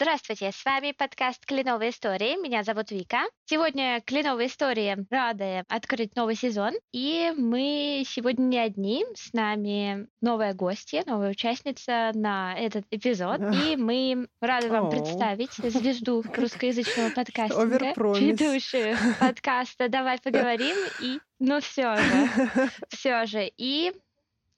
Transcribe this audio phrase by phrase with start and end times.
[0.00, 2.40] Здравствуйте, с вами подкаст «Кленовые истории».
[2.40, 3.22] Меня зовут Вика.
[3.46, 6.74] Сегодня «Кленовые истории» рады открыть новый сезон.
[6.92, 9.04] И мы сегодня не одни.
[9.16, 13.40] С нами новая гостья, новая участница на этот эпизод.
[13.52, 20.76] И мы рады вам представить звезду русскоязычного подкастинга, ведущую подкаста «Давай поговорим».
[21.02, 23.50] И ну все же, все же.
[23.56, 23.92] И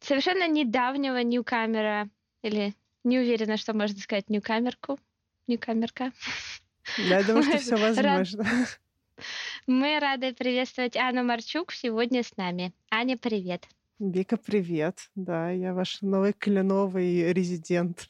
[0.00, 2.10] совершенно недавнего ньюкамера,
[2.42, 4.98] или не уверена, что можно сказать ньюкамерку,
[5.50, 6.12] ньюкамерка.
[6.96, 8.46] Я думаю, что все возможно.
[9.66, 12.72] Мы рады приветствовать Анну Марчук сегодня с нами.
[12.90, 13.68] Аня, привет.
[13.98, 15.10] Вика, привет.
[15.14, 18.08] Да, я ваш новый кленовый резидент.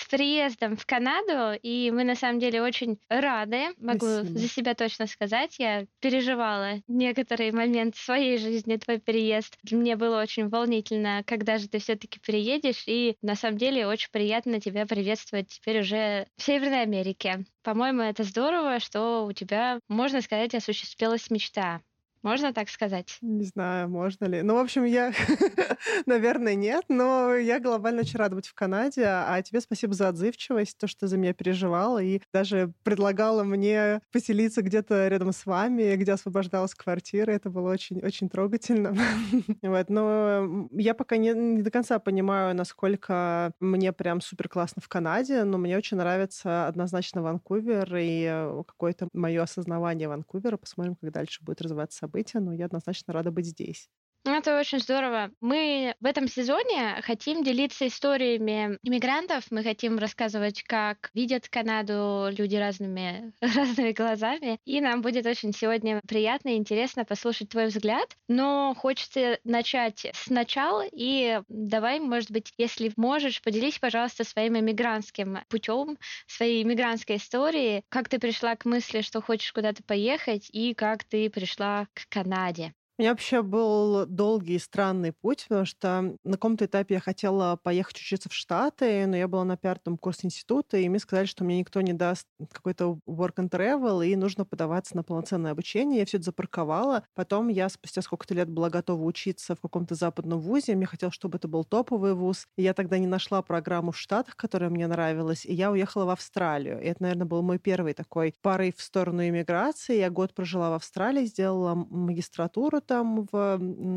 [0.00, 3.68] С приездом в Канаду, и мы на самом деле очень рады.
[3.78, 4.38] Могу Спасибо.
[4.38, 5.56] за себя точно сказать.
[5.58, 9.58] Я переживала некоторый момент в своей жизни твой переезд.
[9.70, 14.60] Мне было очень волнительно, когда же ты все-таки переедешь, и на самом деле очень приятно
[14.60, 17.44] тебя приветствовать теперь уже в Северной Америке.
[17.62, 21.82] По-моему, это здорово, что у тебя, можно сказать, осуществилась мечта
[22.22, 23.16] можно так сказать?
[23.22, 24.42] Не знаю, можно ли.
[24.42, 25.12] Ну, в общем, я,
[26.06, 29.04] наверное, нет, но я глобально очень рада быть в Канаде.
[29.06, 34.02] А тебе спасибо за отзывчивость, то, что ты за меня переживала и даже предлагала мне
[34.12, 37.30] поселиться где-то рядом с вами, где освобождалась квартира.
[37.30, 38.94] Это было очень, очень трогательно.
[39.62, 39.88] вот.
[39.88, 45.44] Но я пока не, не до конца понимаю, насколько мне прям супер классно в Канаде,
[45.44, 50.58] но мне очень нравится однозначно Ванкувер и какое-то мое осознавание Ванкувера.
[50.58, 53.88] Посмотрим, как дальше будет развиваться события, но я однозначно рада быть здесь.
[54.24, 55.30] Ну, это очень здорово.
[55.40, 59.46] Мы в этом сезоне хотим делиться историями иммигрантов.
[59.50, 64.58] Мы хотим рассказывать, как видят Канаду люди разными, разными глазами.
[64.66, 68.14] И нам будет очень сегодня приятно и интересно послушать твой взгляд.
[68.28, 70.84] Но хочется начать сначала.
[70.92, 77.84] И давай, может быть, если можешь, поделись, пожалуйста, своим иммигрантским путем, своей иммигрантской историей.
[77.88, 82.74] Как ты пришла к мысли, что хочешь куда-то поехать, и как ты пришла к Канаде.
[83.00, 87.96] Меня вообще был долгий и странный путь, потому что на каком-то этапе я хотела поехать
[87.96, 91.58] учиться в Штаты, но я была на пятом курсе института, и мне сказали, что мне
[91.60, 96.00] никто не даст какой-то work and travel, и нужно подаваться на полноценное обучение.
[96.00, 97.04] Я все это запарковала.
[97.14, 100.76] Потом я спустя сколько-то лет была готова учиться в каком-то западном вузе.
[100.76, 102.48] Мне хотелось, чтобы это был топовый вуз.
[102.58, 106.10] И я тогда не нашла программу в Штатах, которая мне нравилась, и я уехала в
[106.10, 106.78] Австралию.
[106.82, 109.96] И это, наверное, был мой первый такой порыв в сторону иммиграции.
[109.96, 113.52] Я год прожила в Австралии, сделала магистратуру там в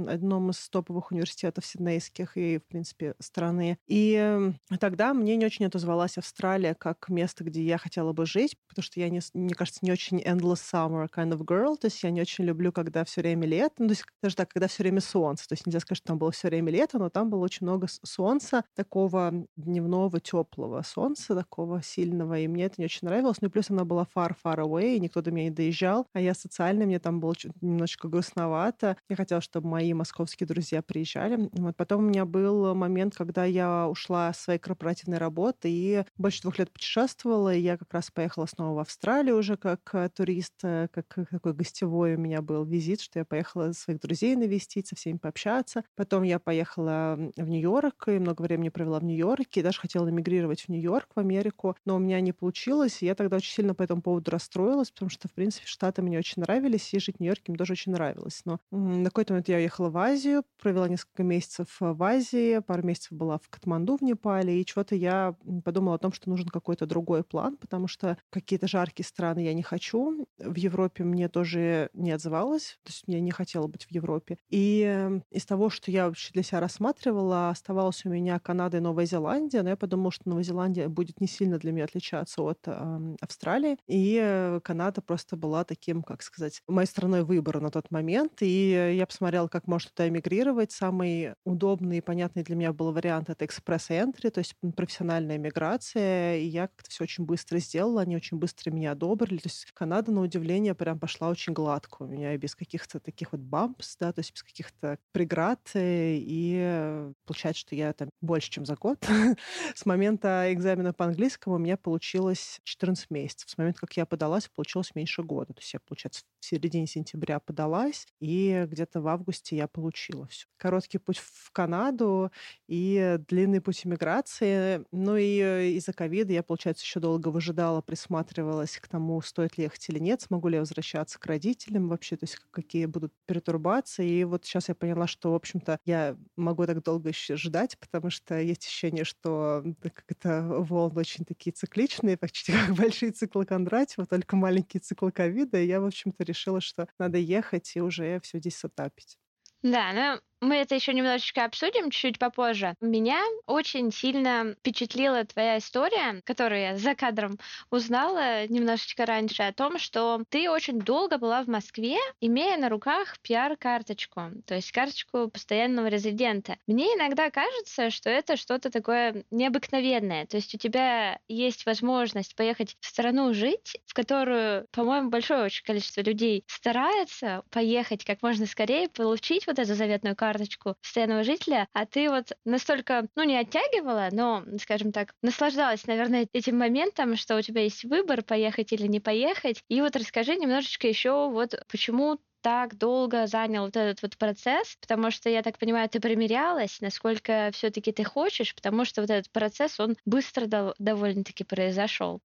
[0.08, 3.80] одном из топовых университетов сиднейских и, в принципе, страны.
[3.88, 8.84] И тогда мне не очень отозвалась Австралия как место, где я хотела бы жить, потому
[8.84, 12.12] что я, не, мне кажется, не очень endless summer kind of girl, то есть я
[12.12, 15.02] не очень люблю, когда все время лето, ну, то есть даже так, когда все время
[15.02, 17.66] солнце, то есть нельзя сказать, что там было все время лето, но там было очень
[17.66, 23.48] много солнца, такого дневного, теплого солнца, такого сильного, и мне это не очень нравилось, ну
[23.48, 26.36] и плюс она была far, far away, и никто до меня не доезжал, а я
[26.36, 28.98] социальная, мне там было немножечко грустновато, это.
[29.10, 31.50] Я хотела, чтобы мои московские друзья приезжали.
[31.54, 36.42] Вот потом у меня был момент, когда я ушла с своей корпоративной работы и больше
[36.42, 40.88] двух лет путешествовала, и я как раз поехала снова в Австралию уже как турист, э,
[40.92, 45.18] как такой гостевой у меня был визит, что я поехала своих друзей навестить, со всеми
[45.18, 45.84] пообщаться.
[45.96, 50.70] Потом я поехала в Нью-Йорк и много времени провела в Нью-Йорке, даже хотела эмигрировать в
[50.70, 54.02] Нью-Йорк, в Америку, но у меня не получилось, и я тогда очень сильно по этому
[54.02, 57.58] поводу расстроилась, потому что, в принципе, Штаты мне очень нравились, и жить в Нью-Йорке мне
[57.58, 58.42] тоже очень нравилось.
[58.46, 63.12] Но на какой-то момент я уехала в Азию, провела несколько месяцев в Азии, пару месяцев
[63.12, 67.24] была в Катманду в Непале, и чего-то я подумала о том, что нужен какой-то другой
[67.24, 70.28] план, потому что какие-то жаркие страны я не хочу.
[70.40, 74.38] В Европе мне тоже не отзывалось, то есть я не хотела быть в Европе.
[74.50, 79.06] И из того, что я вообще для себя рассматривала, оставалась у меня Канада и Новая
[79.06, 83.16] Зеландия, но я подумала, что Новая Зеландия будет не сильно для меня отличаться от э,
[83.22, 88.53] Австралии, и Канада просто была таким, как сказать, моей страной выбора на тот момент, и
[88.54, 90.72] я посмотрела, как можно туда эмигрировать.
[90.72, 96.38] Самый удобный и понятный для меня был вариант— это экспресс-энтри, то есть профессиональная миграция.
[96.38, 99.38] И я как-то все очень быстро сделала, они очень быстро меня одобрили.
[99.38, 103.42] То есть Канада, на удивление, прям пошла очень гладко у меня, без каких-то таких вот
[103.42, 105.60] бампс, да, то есть без каких-то преград.
[105.76, 109.06] И получается, что я там больше, чем за год.
[109.76, 113.50] С момента экзамена по английскому у меня получилось 14 месяцев.
[113.50, 115.54] С момента, как я подалась, получилось меньше года.
[115.54, 120.46] То есть я, получается, в середине сентября подалась, и где-то в августе я получила все.
[120.58, 122.32] Короткий путь в Канаду
[122.68, 124.86] и длинный путь иммиграции.
[124.92, 129.66] Ну и э, из-за ковида я, получается, еще долго выжидала, присматривалась к тому, стоит ли
[129.66, 134.08] ехать или нет, смогу ли я возвращаться к родителям вообще, то есть какие будут пертурбации.
[134.10, 138.10] И вот сейчас я поняла, что, в общем-то, я могу так долго еще ждать, потому
[138.10, 144.06] что есть ощущение, что как это волны очень такие цикличные, почти как большие циклы Кондратьева,
[144.06, 145.60] только маленькие циклы ковида.
[145.60, 149.18] И я, в общем-то, решила, что надо ехать и уже все здесь сетапить.
[149.62, 152.76] Да, ну мы это еще немножечко обсудим чуть-чуть попозже.
[152.82, 157.40] Меня очень сильно впечатлила твоя история, которую я за кадром
[157.72, 163.18] узнала немножечко раньше, о том, что ты очень долго была в Москве, имея на руках
[163.22, 166.58] пиар-карточку, то есть карточку постоянного резидента.
[166.68, 170.26] Мне иногда кажется, что это что-то такое необыкновенное.
[170.26, 175.64] То есть у тебя есть возможность поехать в страну жить, в которую, по-моему, большое очень
[175.64, 181.68] количество людей старается поехать как можно скорее, получить вот эту заветную карту, карточку постоянного жителя,
[181.74, 187.38] а ты вот настолько, ну, не оттягивала, но, скажем так, наслаждалась, наверное, этим моментом, что
[187.38, 189.64] у тебя есть выбор, поехать или не поехать.
[189.70, 195.12] И вот расскажи немножечко еще вот почему так долго занял вот этот вот процесс, потому
[195.12, 199.80] что, я так понимаю, ты примерялась, насколько все-таки ты хочешь, потому что вот этот процесс,
[199.80, 202.22] он быстро довольно-таки произошел.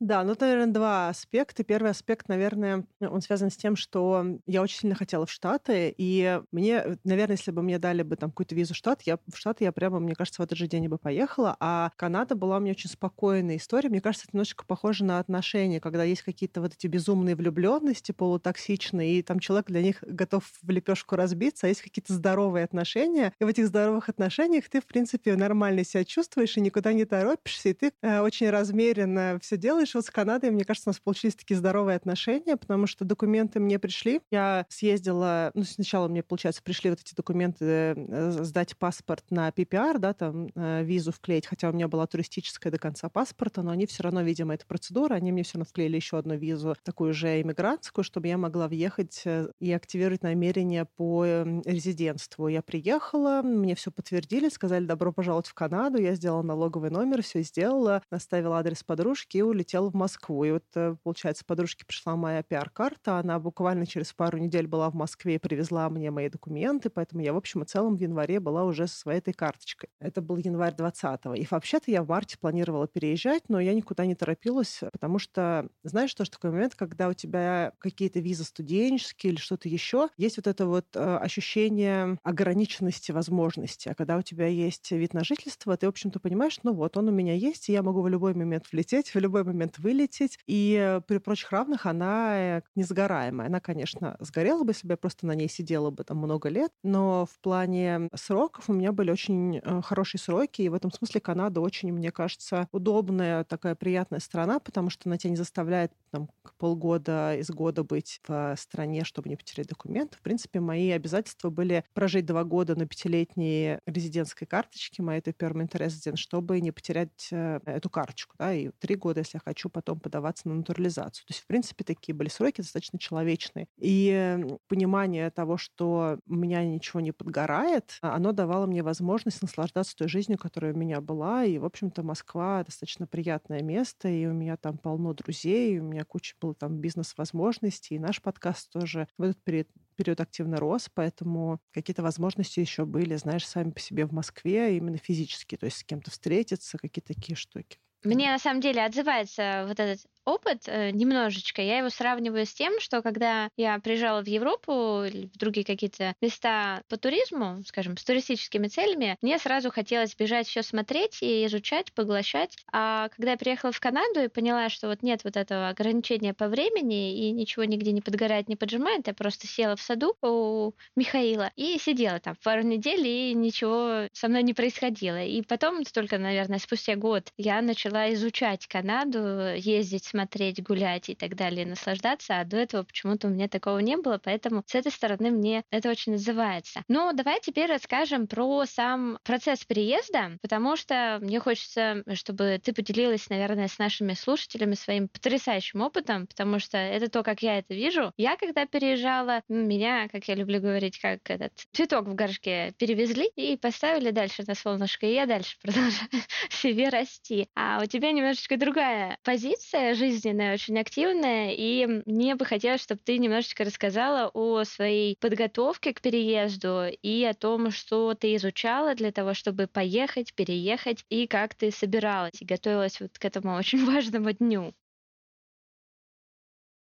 [0.00, 1.64] Да, ну, наверное, два аспекта.
[1.64, 6.40] Первый аспект, наверное, он связан с тем, что я очень сильно хотела в Штаты, и
[6.52, 9.64] мне, наверное, если бы мне дали бы там какую-то визу в Штат, я в Штаты
[9.64, 12.72] я прямо, мне кажется, в этот же день бы поехала, а Канада была у меня
[12.72, 13.88] очень спокойная история.
[13.88, 19.18] Мне кажется, это немножечко похоже на отношения, когда есть какие-то вот эти безумные влюбленности, полутоксичные,
[19.18, 23.44] и там человек для них готов в лепешку разбиться, а есть какие-то здоровые отношения, и
[23.44, 27.72] в этих здоровых отношениях ты, в принципе, нормально себя чувствуешь и никуда не торопишься, и
[27.74, 31.56] ты э, очень размеренно все делаешь, вот с Канадой, мне кажется, у нас получились такие
[31.56, 34.20] здоровые отношения, потому что документы мне пришли.
[34.30, 39.98] Я съездила, ну, сначала мне, получается, пришли вот эти документы, э, сдать паспорт на PPR,
[39.98, 43.86] да, там, э, визу вклеить, хотя у меня была туристическая до конца паспорта, но они
[43.86, 47.40] все равно, видимо, это процедура, они мне все равно вклеили еще одну визу, такую же
[47.40, 52.48] иммигрантскую, чтобы я могла въехать э, и активировать намерение по эм, резидентству.
[52.48, 57.42] Я приехала, мне все подтвердили, сказали добро пожаловать в Канаду, я сделала налоговый номер, все
[57.42, 60.44] сделала, наставила адрес подружки и улетела полетела в Москву.
[60.44, 64.94] И вот, э, получается, подружке пришла моя пиар-карта, она буквально через пару недель была в
[64.94, 68.64] Москве и привезла мне мои документы, поэтому я, в общем и целом, в январе была
[68.64, 69.90] уже со своей этой карточкой.
[70.00, 71.34] Это был январь 20-го.
[71.34, 76.14] И вообще-то я в марте планировала переезжать, но я никуда не торопилась, потому что, знаешь,
[76.14, 80.66] тоже такой момент, когда у тебя какие-то визы студенческие или что-то еще, есть вот это
[80.66, 83.90] вот э, ощущение ограниченности возможностей.
[83.90, 87.08] А когда у тебя есть вид на жительство, ты, в общем-то, понимаешь, ну вот, он
[87.08, 90.38] у меня есть, и я могу в любой момент влететь, в любой момент момент вылететь.
[90.46, 93.48] И при прочих равных она э, несгораемая.
[93.48, 97.38] Она, конечно, сгорела бы, я просто на ней сидела бы там много лет, но в
[97.40, 101.92] плане сроков у меня были очень э, хорошие сроки, и в этом смысле Канада очень,
[101.92, 107.50] мне кажется, удобная, такая приятная страна, потому что она тебя не заставляет там полгода из
[107.50, 110.16] года быть в стране, чтобы не потерять документы.
[110.16, 115.72] В принципе, мои обязательства были прожить два года на пятилетней резидентской карточке, моей это permanent
[115.72, 119.98] resident, чтобы не потерять э, эту карточку, да, и три года, если я хочу потом
[119.98, 121.26] подаваться на натурализацию.
[121.26, 123.66] То есть, в принципе, такие были сроки достаточно человечные.
[123.78, 124.38] И
[124.68, 130.08] понимание того, что у меня ничего не подгорает, а, оно давало мне возможность наслаждаться той
[130.08, 131.44] жизнью, которая у меня была.
[131.44, 135.84] И, в общем-то, Москва достаточно приятное место, и у меня там полно друзей, и у
[135.84, 139.68] меня куча было там бизнес-возможностей, и наш подкаст тоже в этот период
[139.98, 144.96] период активно рос, поэтому какие-то возможности еще были, знаешь, сами по себе в Москве, именно
[144.96, 147.78] физически, то есть с кем-то встретиться, какие-то такие штуки.
[148.04, 151.62] Мне на самом деле отзывается вот этот опыт э, немножечко.
[151.62, 156.14] Я его сравниваю с тем, что когда я приезжала в Европу или в другие какие-то
[156.20, 161.92] места по туризму, скажем, с туристическими целями, мне сразу хотелось бежать все смотреть и изучать,
[161.94, 162.56] поглощать.
[162.72, 166.48] А когда я приехала в Канаду и поняла, что вот нет вот этого ограничения по
[166.48, 171.50] времени и ничего нигде не подгорает, не поджимает, я просто села в саду у Михаила
[171.56, 175.24] и сидела там пару недель, и ничего со мной не происходило.
[175.24, 180.17] И потом, только, наверное, спустя год я начала изучать Канаду, ездить, смотреть,
[180.60, 184.62] гулять и так далее, наслаждаться, а до этого почему-то у меня такого не было, поэтому
[184.66, 186.82] с этой стороны мне это очень называется.
[186.88, 193.28] Ну, давай теперь расскажем про сам процесс переезда, потому что мне хочется, чтобы ты поделилась,
[193.28, 198.12] наверное, с нашими слушателями своим потрясающим опытом, потому что это то, как я это вижу.
[198.16, 203.56] Я, когда переезжала, меня, как я люблю говорить, как этот цветок в горшке перевезли и
[203.56, 206.08] поставили дальше на солнышко, и я дальше продолжаю
[206.50, 207.48] себе расти.
[207.54, 213.18] А у тебя немножечко другая позиция жизненная, очень активная, и мне бы хотелось, чтобы ты
[213.18, 219.34] немножечко рассказала о своей подготовке к переезду и о том, что ты изучала для того,
[219.34, 224.74] чтобы поехать, переехать, и как ты собиралась и готовилась вот к этому очень важному дню.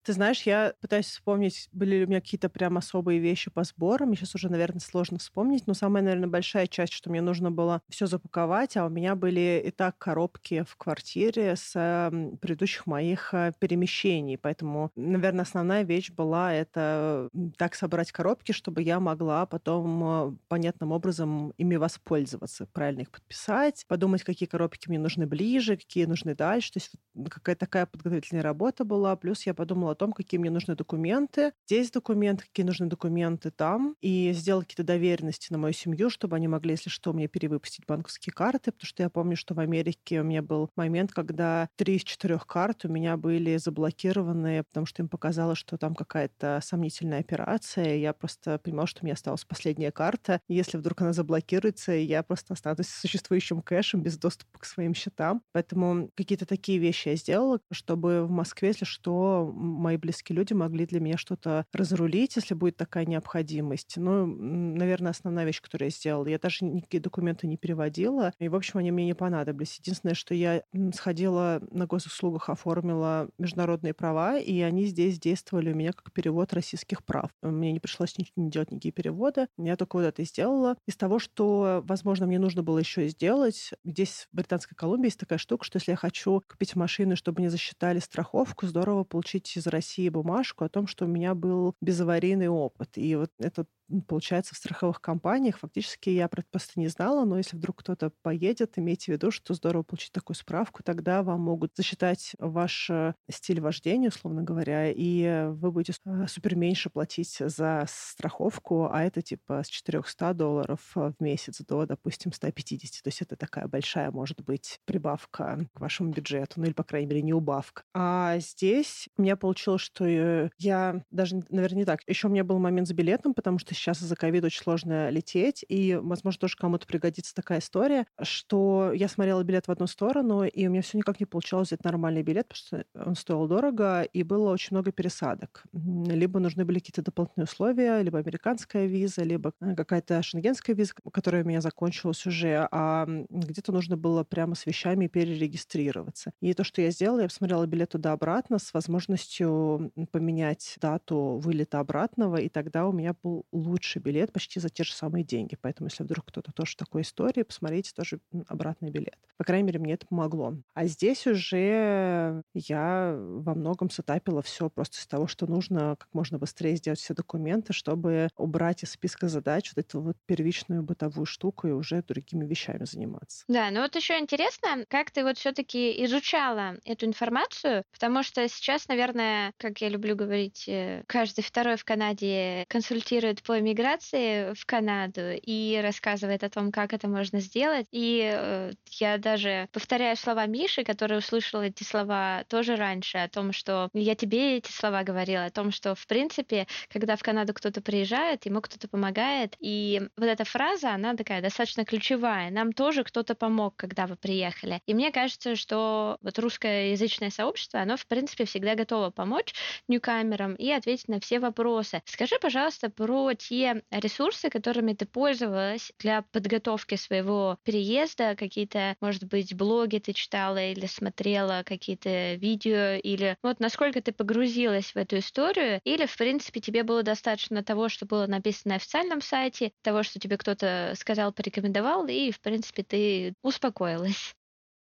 [0.09, 4.15] Ты знаешь, я пытаюсь вспомнить, были ли у меня какие-то прям особые вещи по сборам.
[4.15, 5.67] Сейчас уже, наверное, сложно вспомнить.
[5.67, 9.61] Но самая, наверное, большая часть, что мне нужно было все запаковать, а у меня были
[9.63, 12.09] и так коробки в квартире с э,
[12.41, 14.39] предыдущих моих э, перемещений.
[14.39, 20.91] Поэтому, наверное, основная вещь была это так собрать коробки, чтобы я могла потом э, понятным
[20.91, 26.73] образом ими воспользоваться, правильно их подписать, подумать, какие коробки мне нужны ближе, какие нужны дальше.
[26.73, 26.93] То есть
[27.29, 29.15] какая-то такая подготовительная работа была.
[29.15, 31.51] Плюс я подумала том, какие мне нужны документы.
[31.67, 33.95] Здесь документы, какие нужны документы там.
[34.01, 38.33] И сделать какие-то доверенности на мою семью, чтобы они могли, если что, мне перевыпустить банковские
[38.33, 38.71] карты.
[38.71, 42.47] Потому что я помню, что в Америке у меня был момент, когда три из четырех
[42.47, 47.95] карт у меня были заблокированы, потому что им показалось, что там какая-то сомнительная операция.
[47.95, 50.39] Я просто понимала, что у меня осталась последняя карта.
[50.47, 55.41] Если вдруг она заблокируется, я просто останусь с существующим кэшем без доступа к своим счетам.
[55.51, 59.51] Поэтому какие-то такие вещи я сделала, чтобы в Москве, если что,
[59.89, 63.95] мои близкие люди могли для меня что-то разрулить, если будет такая необходимость.
[63.97, 66.27] Ну, наверное, основная вещь, которую я сделала.
[66.27, 69.77] Я даже никакие документы не переводила, и, в общем, они мне не понадобились.
[69.79, 70.61] Единственное, что я
[70.93, 77.03] сходила на госуслугах, оформила международные права, и они здесь действовали у меня как перевод российских
[77.03, 77.31] прав.
[77.41, 79.47] Мне не пришлось ничего делать, никакие переводы.
[79.57, 80.75] Я только вот это и сделала.
[80.87, 85.39] Из того, что, возможно, мне нужно было еще сделать, здесь в Британской Колумбии есть такая
[85.39, 90.09] штука, что если я хочу купить машину, чтобы мне засчитали страховку, здорово получить из России
[90.09, 92.97] бумажку о том, что у меня был безаварийный опыт.
[92.97, 93.65] И вот это
[94.07, 99.11] получается, в страховых компаниях фактически я просто не знала, но если вдруг кто-то поедет, имейте
[99.11, 104.09] в виду, что здорово получить такую справку, тогда вам могут засчитать ваш э, стиль вождения,
[104.09, 109.67] условно говоря, и вы будете э, супер меньше платить за страховку, а это типа с
[109.67, 113.03] 400 долларов в месяц до, допустим, 150.
[113.03, 117.07] То есть это такая большая, может быть, прибавка к вашему бюджету, ну или, по крайней
[117.07, 117.83] мере, не убавка.
[117.93, 122.01] А здесь у меня получилось, что э, я даже, наверное, не так.
[122.07, 125.65] Еще у меня был момент с билетом, потому что сейчас из-за ковида очень сложно лететь,
[125.67, 130.67] и, возможно, тоже кому-то пригодится такая история, что я смотрела билет в одну сторону, и
[130.67, 134.23] у меня все никак не получалось взять нормальный билет, потому что он стоил дорого, и
[134.23, 135.63] было очень много пересадок.
[135.73, 141.43] Либо нужны были какие-то дополнительные условия, либо американская виза, либо э, какая-то шенгенская виза, которая
[141.43, 146.31] у меня закончилась уже, а где-то нужно было прямо с вещами перерегистрироваться.
[146.41, 152.37] И то, что я сделала, я посмотрела билет туда-обратно с возможностью поменять дату вылета обратного,
[152.37, 153.68] и тогда у меня был лучший
[153.99, 155.57] билет почти за те же самые деньги.
[155.61, 159.17] Поэтому, если вдруг кто-то тоже в такой истории, посмотрите тоже обратный билет.
[159.37, 160.55] По крайней мере, мне это помогло.
[160.73, 166.37] А здесь уже я во многом сетапила все просто из того, что нужно как можно
[166.37, 171.67] быстрее сделать все документы, чтобы убрать из списка задач вот эту вот первичную бытовую штуку
[171.67, 173.45] и уже другими вещами заниматься.
[173.47, 178.87] Да, ну вот еще интересно, как ты вот все-таки изучала эту информацию, потому что сейчас,
[178.87, 185.33] наверное, как я люблю говорить, э, каждый второй в Канаде консультирует по миграции в Канаду
[185.41, 187.87] и рассказывает о том, как это можно сделать.
[187.91, 193.53] И э, я даже повторяю слова Миши, который услышал эти слова тоже раньше, о том,
[193.53, 197.81] что я тебе эти слова говорила, о том, что, в принципе, когда в Канаду кто-то
[197.81, 199.55] приезжает, ему кто-то помогает.
[199.59, 202.51] И вот эта фраза, она такая достаточно ключевая.
[202.51, 204.81] Нам тоже кто-то помог, когда вы приехали.
[204.85, 209.53] И мне кажется, что вот русскоязычное сообщество, оно, в принципе, всегда готово помочь
[209.87, 212.01] ньюкамерам и ответить на все вопросы.
[212.05, 219.55] Скажи, пожалуйста, про те ресурсы, которыми ты пользовалась для подготовки своего переезда, какие-то, может быть,
[219.55, 225.81] блоги ты читала или смотрела какие-то видео, или вот насколько ты погрузилась в эту историю,
[225.83, 230.19] или, в принципе, тебе было достаточно того, что было написано на официальном сайте, того, что
[230.19, 234.35] тебе кто-то сказал, порекомендовал, и, в принципе, ты успокоилась.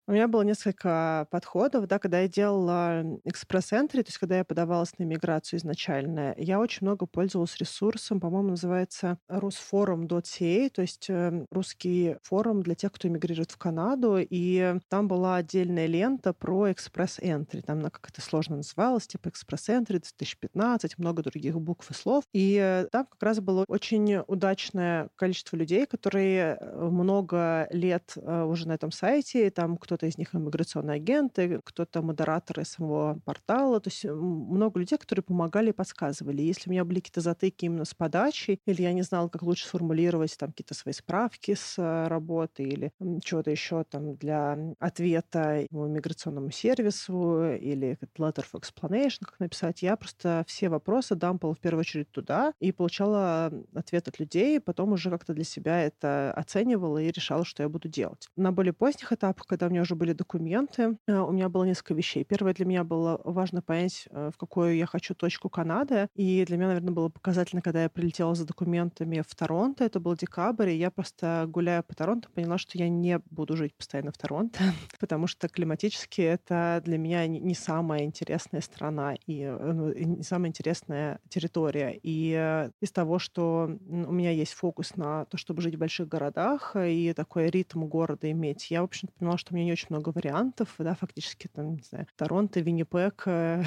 [0.07, 4.95] У меня было несколько подходов, да, когда я делала экспресс-энтри, то есть когда я подавалась
[4.99, 12.17] на иммиграцию изначально, я очень много пользовалась ресурсом, по-моему, называется rusforum.ca, то есть э, русский
[12.21, 17.79] форум для тех, кто эмигрирует в Канаду, и там была отдельная лента про экспресс-энтри, там
[17.79, 22.89] она как это сложно называлась, типа экспресс-энтри 2015, много других букв и слов, и э,
[22.91, 28.91] там как раз было очень удачное количество людей, которые э, много лет уже на этом
[28.91, 33.79] сайте, там кто кто-то из них иммиграционные агенты, кто-то модераторы самого портала.
[33.79, 36.41] То есть много людей, которые помогали и подсказывали.
[36.41, 39.67] Если у меня были какие-то затыки именно с подачей, или я не знала, как лучше
[39.67, 42.91] сформулировать там какие-то свои справки с э, работы или
[43.23, 50.43] чего-то еще там для ответа миграционному сервису или letter of explanation, как написать, я просто
[50.47, 55.33] все вопросы дампала в первую очередь туда и получала ответ от людей, потом уже как-то
[55.33, 58.27] для себя это оценивала и решала, что я буду делать.
[58.35, 62.23] На более поздних этапах, когда меня уже были документы, э, у меня было несколько вещей.
[62.23, 66.57] Первое, для меня было важно понять, э, в какую я хочу точку Канады, и для
[66.57, 70.77] меня, наверное, было показательно, когда я прилетела за документами в Торонто, это был декабрь, и
[70.77, 74.59] я просто, гуляя по Торонто, поняла, что я не буду жить постоянно в Торонто,
[74.99, 80.49] потому что климатически это для меня не самая интересная страна и э, ну, не самая
[80.49, 81.97] интересная территория.
[82.01, 86.75] И из того, что у меня есть фокус на то, чтобы жить в больших городах
[86.75, 90.73] и такой ритм города иметь, я, в общем поняла, что меня не очень много вариантов,
[90.79, 93.61] да, фактически там, не знаю, Торонто, Виннипек, э,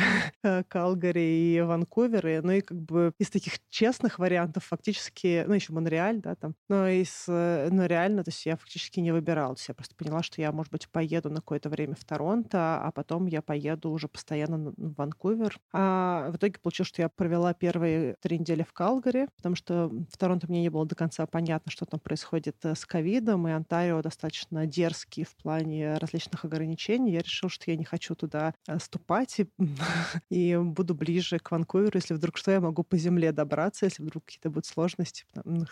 [0.68, 5.74] Калгари и Ванкувер, и, ну и как бы из таких честных вариантов фактически, ну еще
[5.74, 9.60] Монреаль, да, там, но из, э, ну реально, то есть я фактически не выбирала, то
[9.60, 12.90] есть я просто поняла, что я, может быть, поеду на какое-то время в Торонто, а
[12.90, 15.58] потом я поеду уже постоянно в Ванкувер.
[15.72, 20.16] А в итоге получилось, что я провела первые три недели в Калгари, потому что в
[20.16, 24.00] Торонто мне не было до конца понятно, что там происходит э, с ковидом, и Онтарио
[24.00, 27.12] достаточно дерзкий в плане различных ограничений.
[27.12, 29.46] Я решила, что я не хочу туда э, ступать и,
[30.30, 34.24] и буду ближе к Ванкуверу, если вдруг что, я могу по земле добраться, если вдруг
[34.24, 35.24] какие-то будут сложности.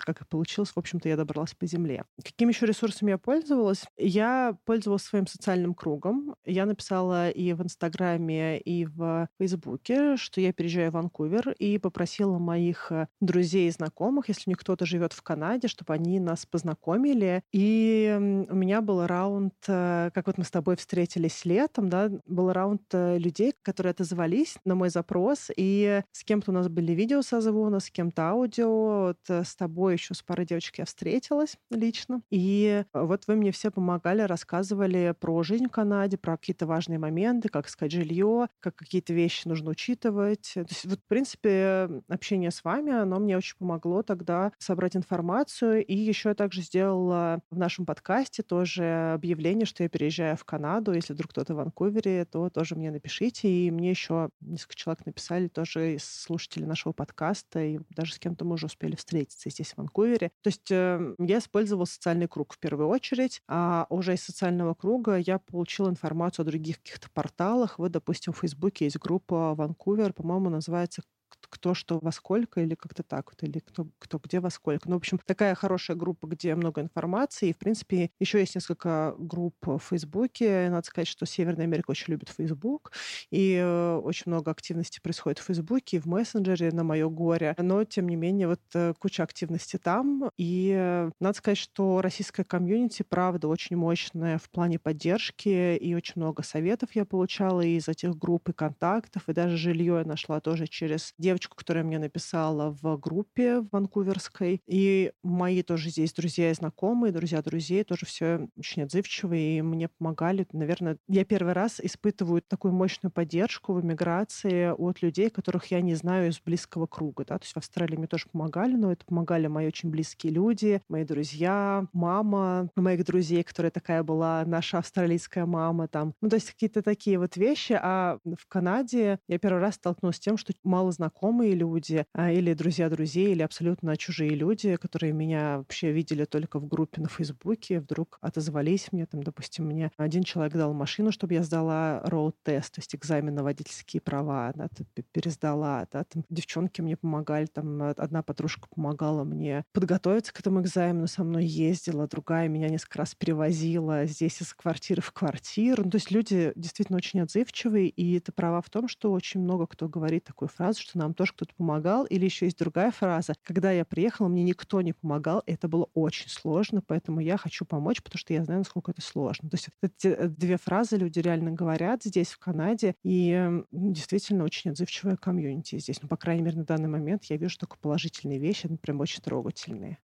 [0.05, 2.05] Как и получилось, в общем-то, я добралась по земле.
[2.23, 3.85] Какими еще ресурсами я пользовалась?
[3.97, 6.37] Я пользовалась своим социальным кругом.
[6.45, 12.39] Я написала и в Инстаграме, и в Фейсбуке, что я переезжаю в Ванкувер, и попросила
[12.39, 16.47] моих э, друзей и знакомых, если у них кто-то живет в Канаде, чтобы они нас
[16.47, 17.43] познакомили.
[17.53, 22.51] И у меня был раунд, э, как вот мы с тобой встретились летом, да, был
[22.51, 27.81] раунд э, людей, которые отозвались на мой запрос, и с кем-то у нас были видеосозвоны,
[27.81, 29.09] с кем-то аудио.
[29.09, 32.23] Вот с тобой еще с парой девочек я встретилась лично.
[32.31, 37.51] И вот вы мне все помогали, рассказывали про жизнь в Канаде, про какие-то важные моменты,
[37.51, 40.53] как искать жилье, как какие-то вещи нужно учитывать.
[40.55, 45.85] То есть вот, в принципе, общение с вами, оно мне очень помогло тогда собрать информацию.
[45.85, 50.93] И еще я также сделала в нашем подкасте тоже объявление, что я переезжаю в Канаду.
[50.93, 53.49] Если вдруг кто-то в Ванкувере, то тоже мне напишите.
[53.49, 58.45] И мне еще несколько человек написали, тоже из слушателей нашего подкаста, и даже с кем-то
[58.45, 60.31] мы уже успели встретиться здесь, в Ванкувере.
[60.43, 65.17] То есть э, я использовала социальный круг в первую очередь, а уже из социального круга
[65.17, 67.79] я получила информацию о других каких-то порталах.
[67.79, 71.03] Вот, допустим, в Фейсбуке есть группа Ванкувер, по-моему, называется
[71.49, 74.89] кто что во сколько или как-то так вот, или кто, кто где во сколько.
[74.89, 77.49] Ну, в общем, такая хорошая группа, где много информации.
[77.49, 80.69] И, в принципе, еще есть несколько групп в Фейсбуке.
[80.71, 82.93] Надо сказать, что Северная Америка очень любит Фейсбук,
[83.31, 87.55] и э, очень много активности происходит в Фейсбуке, в мессенджере на мое горе.
[87.59, 90.31] Но, тем не менее, вот э, куча активности там.
[90.37, 96.15] И э, надо сказать, что российская комьюнити, правда, очень мощная в плане поддержки, и очень
[96.17, 100.67] много советов я получала из этих групп и контактов, и даже жилье я нашла тоже
[100.67, 104.63] через девочку, которая мне написала в группе ванкуверской.
[104.67, 109.89] И мои тоже здесь друзья и знакомые, друзья друзей, тоже все очень отзывчивые, и мне
[109.89, 110.47] помогали.
[110.53, 115.95] Наверное, я первый раз испытываю такую мощную поддержку в эмиграции от людей, которых я не
[115.95, 117.27] знаю из близкого круга.
[117.27, 117.39] Да?
[117.39, 121.05] То есть в Австралии мне тоже помогали, но это помогали мои очень близкие люди, мои
[121.05, 126.15] друзья, мама моих друзей, которая такая была наша австралийская мама там.
[126.23, 127.79] Ну, то есть какие-то такие вот вещи.
[127.79, 132.31] А в Канаде я первый раз столкнулась с тем, что мало знакомых знакомые люди а,
[132.31, 137.09] или друзья друзей, или абсолютно чужие люди, которые меня вообще видели только в группе на
[137.09, 142.75] Фейсбуке, вдруг отозвались мне, там, допустим, мне один человек дал машину, чтобы я сдала роуд-тест,
[142.75, 144.69] то есть экзамен на водительские права, да,
[145.13, 151.09] пересдала, да, там девчонки мне помогали, там одна подружка помогала мне подготовиться к этому экзамену,
[151.09, 155.83] со мной ездила, другая меня несколько раз перевозила здесь из квартиры в квартиру.
[155.85, 159.67] Ну, то есть люди действительно очень отзывчивые, и ты права в том, что очень много
[159.67, 162.05] кто говорит такую фразу, что нам тоже кто-то помогал.
[162.05, 163.35] Или еще есть другая фраза.
[163.43, 165.43] Когда я приехала, мне никто не помогал.
[165.47, 169.51] Это было очень сложно, поэтому я хочу помочь, потому что я знаю, насколько это сложно.
[169.51, 174.71] То есть эти э, две фразы люди реально говорят здесь, в Канаде, и действительно очень
[174.71, 176.01] отзывчивая комьюнити здесь.
[176.03, 179.23] Ну, по крайней мере, на данный момент я вижу только положительные вещи, они прям очень
[179.23, 179.99] трогательные.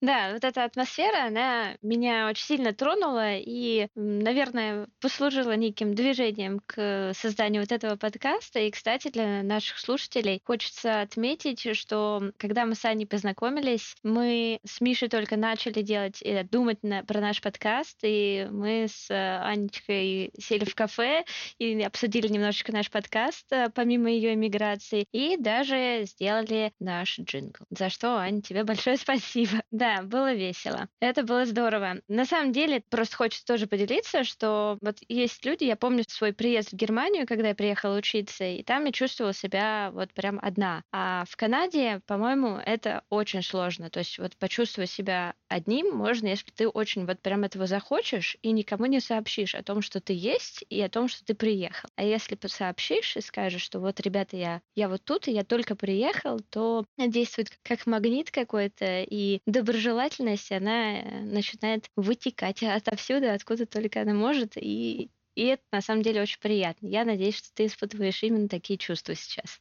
[0.00, 7.12] Да, вот эта атмосфера, она меня очень сильно тронула и, наверное, послужила неким движением к
[7.14, 8.60] созданию вот этого подкаста.
[8.60, 14.80] И, кстати, для наших слушателей хочется отметить, что когда мы с Аней познакомились, мы с
[14.80, 20.64] Мишей только начали делать и думать на, про наш подкаст, и мы с Анечкой сели
[20.64, 21.24] в кафе
[21.58, 27.66] и обсудили немножечко наш подкаст, э, помимо ее эмиграции, и даже сделали наш джингл.
[27.68, 29.62] За что, Аня, тебе большое спасибо.
[29.70, 30.88] Да, да, было весело.
[31.00, 31.96] Это было здорово.
[32.08, 36.72] На самом деле, просто хочется тоже поделиться, что вот есть люди, я помню свой приезд
[36.72, 40.82] в Германию, когда я приехала учиться, и там я чувствовала себя вот прям одна.
[40.92, 43.90] А в Канаде, по-моему, это очень сложно.
[43.90, 48.52] То есть вот почувствовать себя одним можно, если ты очень вот прям этого захочешь и
[48.52, 51.88] никому не сообщишь о том, что ты есть и о том, что ты приехал.
[51.96, 55.74] А если сообщишь и скажешь, что вот, ребята, я, я вот тут, и я только
[55.74, 63.66] приехал, то действует как магнит какой-то, и добро доброжелательность, она э, начинает вытекать отовсюду, откуда
[63.66, 66.86] только она может, и, и это на самом деле очень приятно.
[66.86, 69.60] Я надеюсь, что ты испытываешь именно такие чувства сейчас.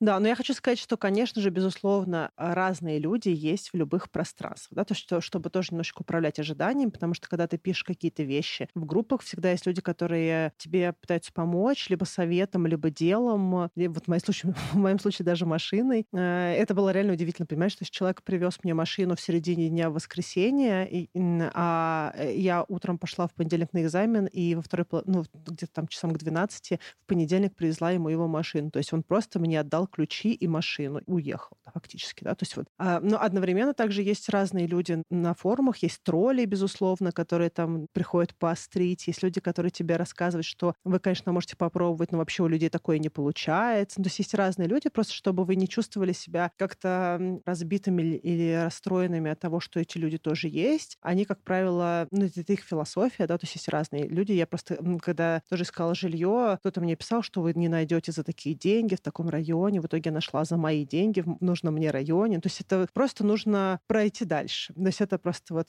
[0.00, 4.76] Да, но я хочу сказать, что, конечно же, безусловно, разные люди есть в любых пространствах.
[4.76, 4.84] Да?
[4.84, 8.84] То, что, чтобы тоже немножко управлять ожиданиями, потому что когда ты пишешь какие-то вещи в
[8.84, 14.08] группах, всегда есть люди, которые тебе пытаются помочь либо советом, либо делом, либо вот в
[14.08, 16.06] моем случае, в моем случае даже машиной.
[16.12, 19.94] Э, это было реально удивительно, понимаешь, что человек привез мне машину в середине дня в
[19.94, 21.10] воскресенье, и,
[21.54, 25.88] а э, я утром пошла в понедельник на экзамен, и во второй, ну, где-то там
[25.88, 28.70] часам к 12 в понедельник привезла ему его машину.
[28.70, 32.66] То есть он просто мне отдал ключи и машину, уехал фактически, да, то есть вот.
[32.78, 38.34] А, но одновременно также есть разные люди на форумах, есть тролли, безусловно, которые там приходят
[38.36, 42.68] поострить, есть люди, которые тебе рассказывают, что вы, конечно, можете попробовать, но вообще у людей
[42.68, 44.00] такое не получается.
[44.00, 48.64] Ну, то есть есть разные люди, просто чтобы вы не чувствовали себя как-то разбитыми или
[48.64, 50.96] расстроенными от того, что эти люди тоже есть.
[51.00, 54.32] Они, как правило, ну, это их философия, да, то есть есть разные люди.
[54.32, 58.54] Я просто, когда тоже искала жилье, кто-то мне писал, что вы не найдете за такие
[58.54, 62.40] деньги в таком районе, в итоге нашла за мои деньги в нужном мне районе.
[62.40, 64.72] То есть это просто нужно пройти дальше.
[64.74, 65.68] То есть это просто вот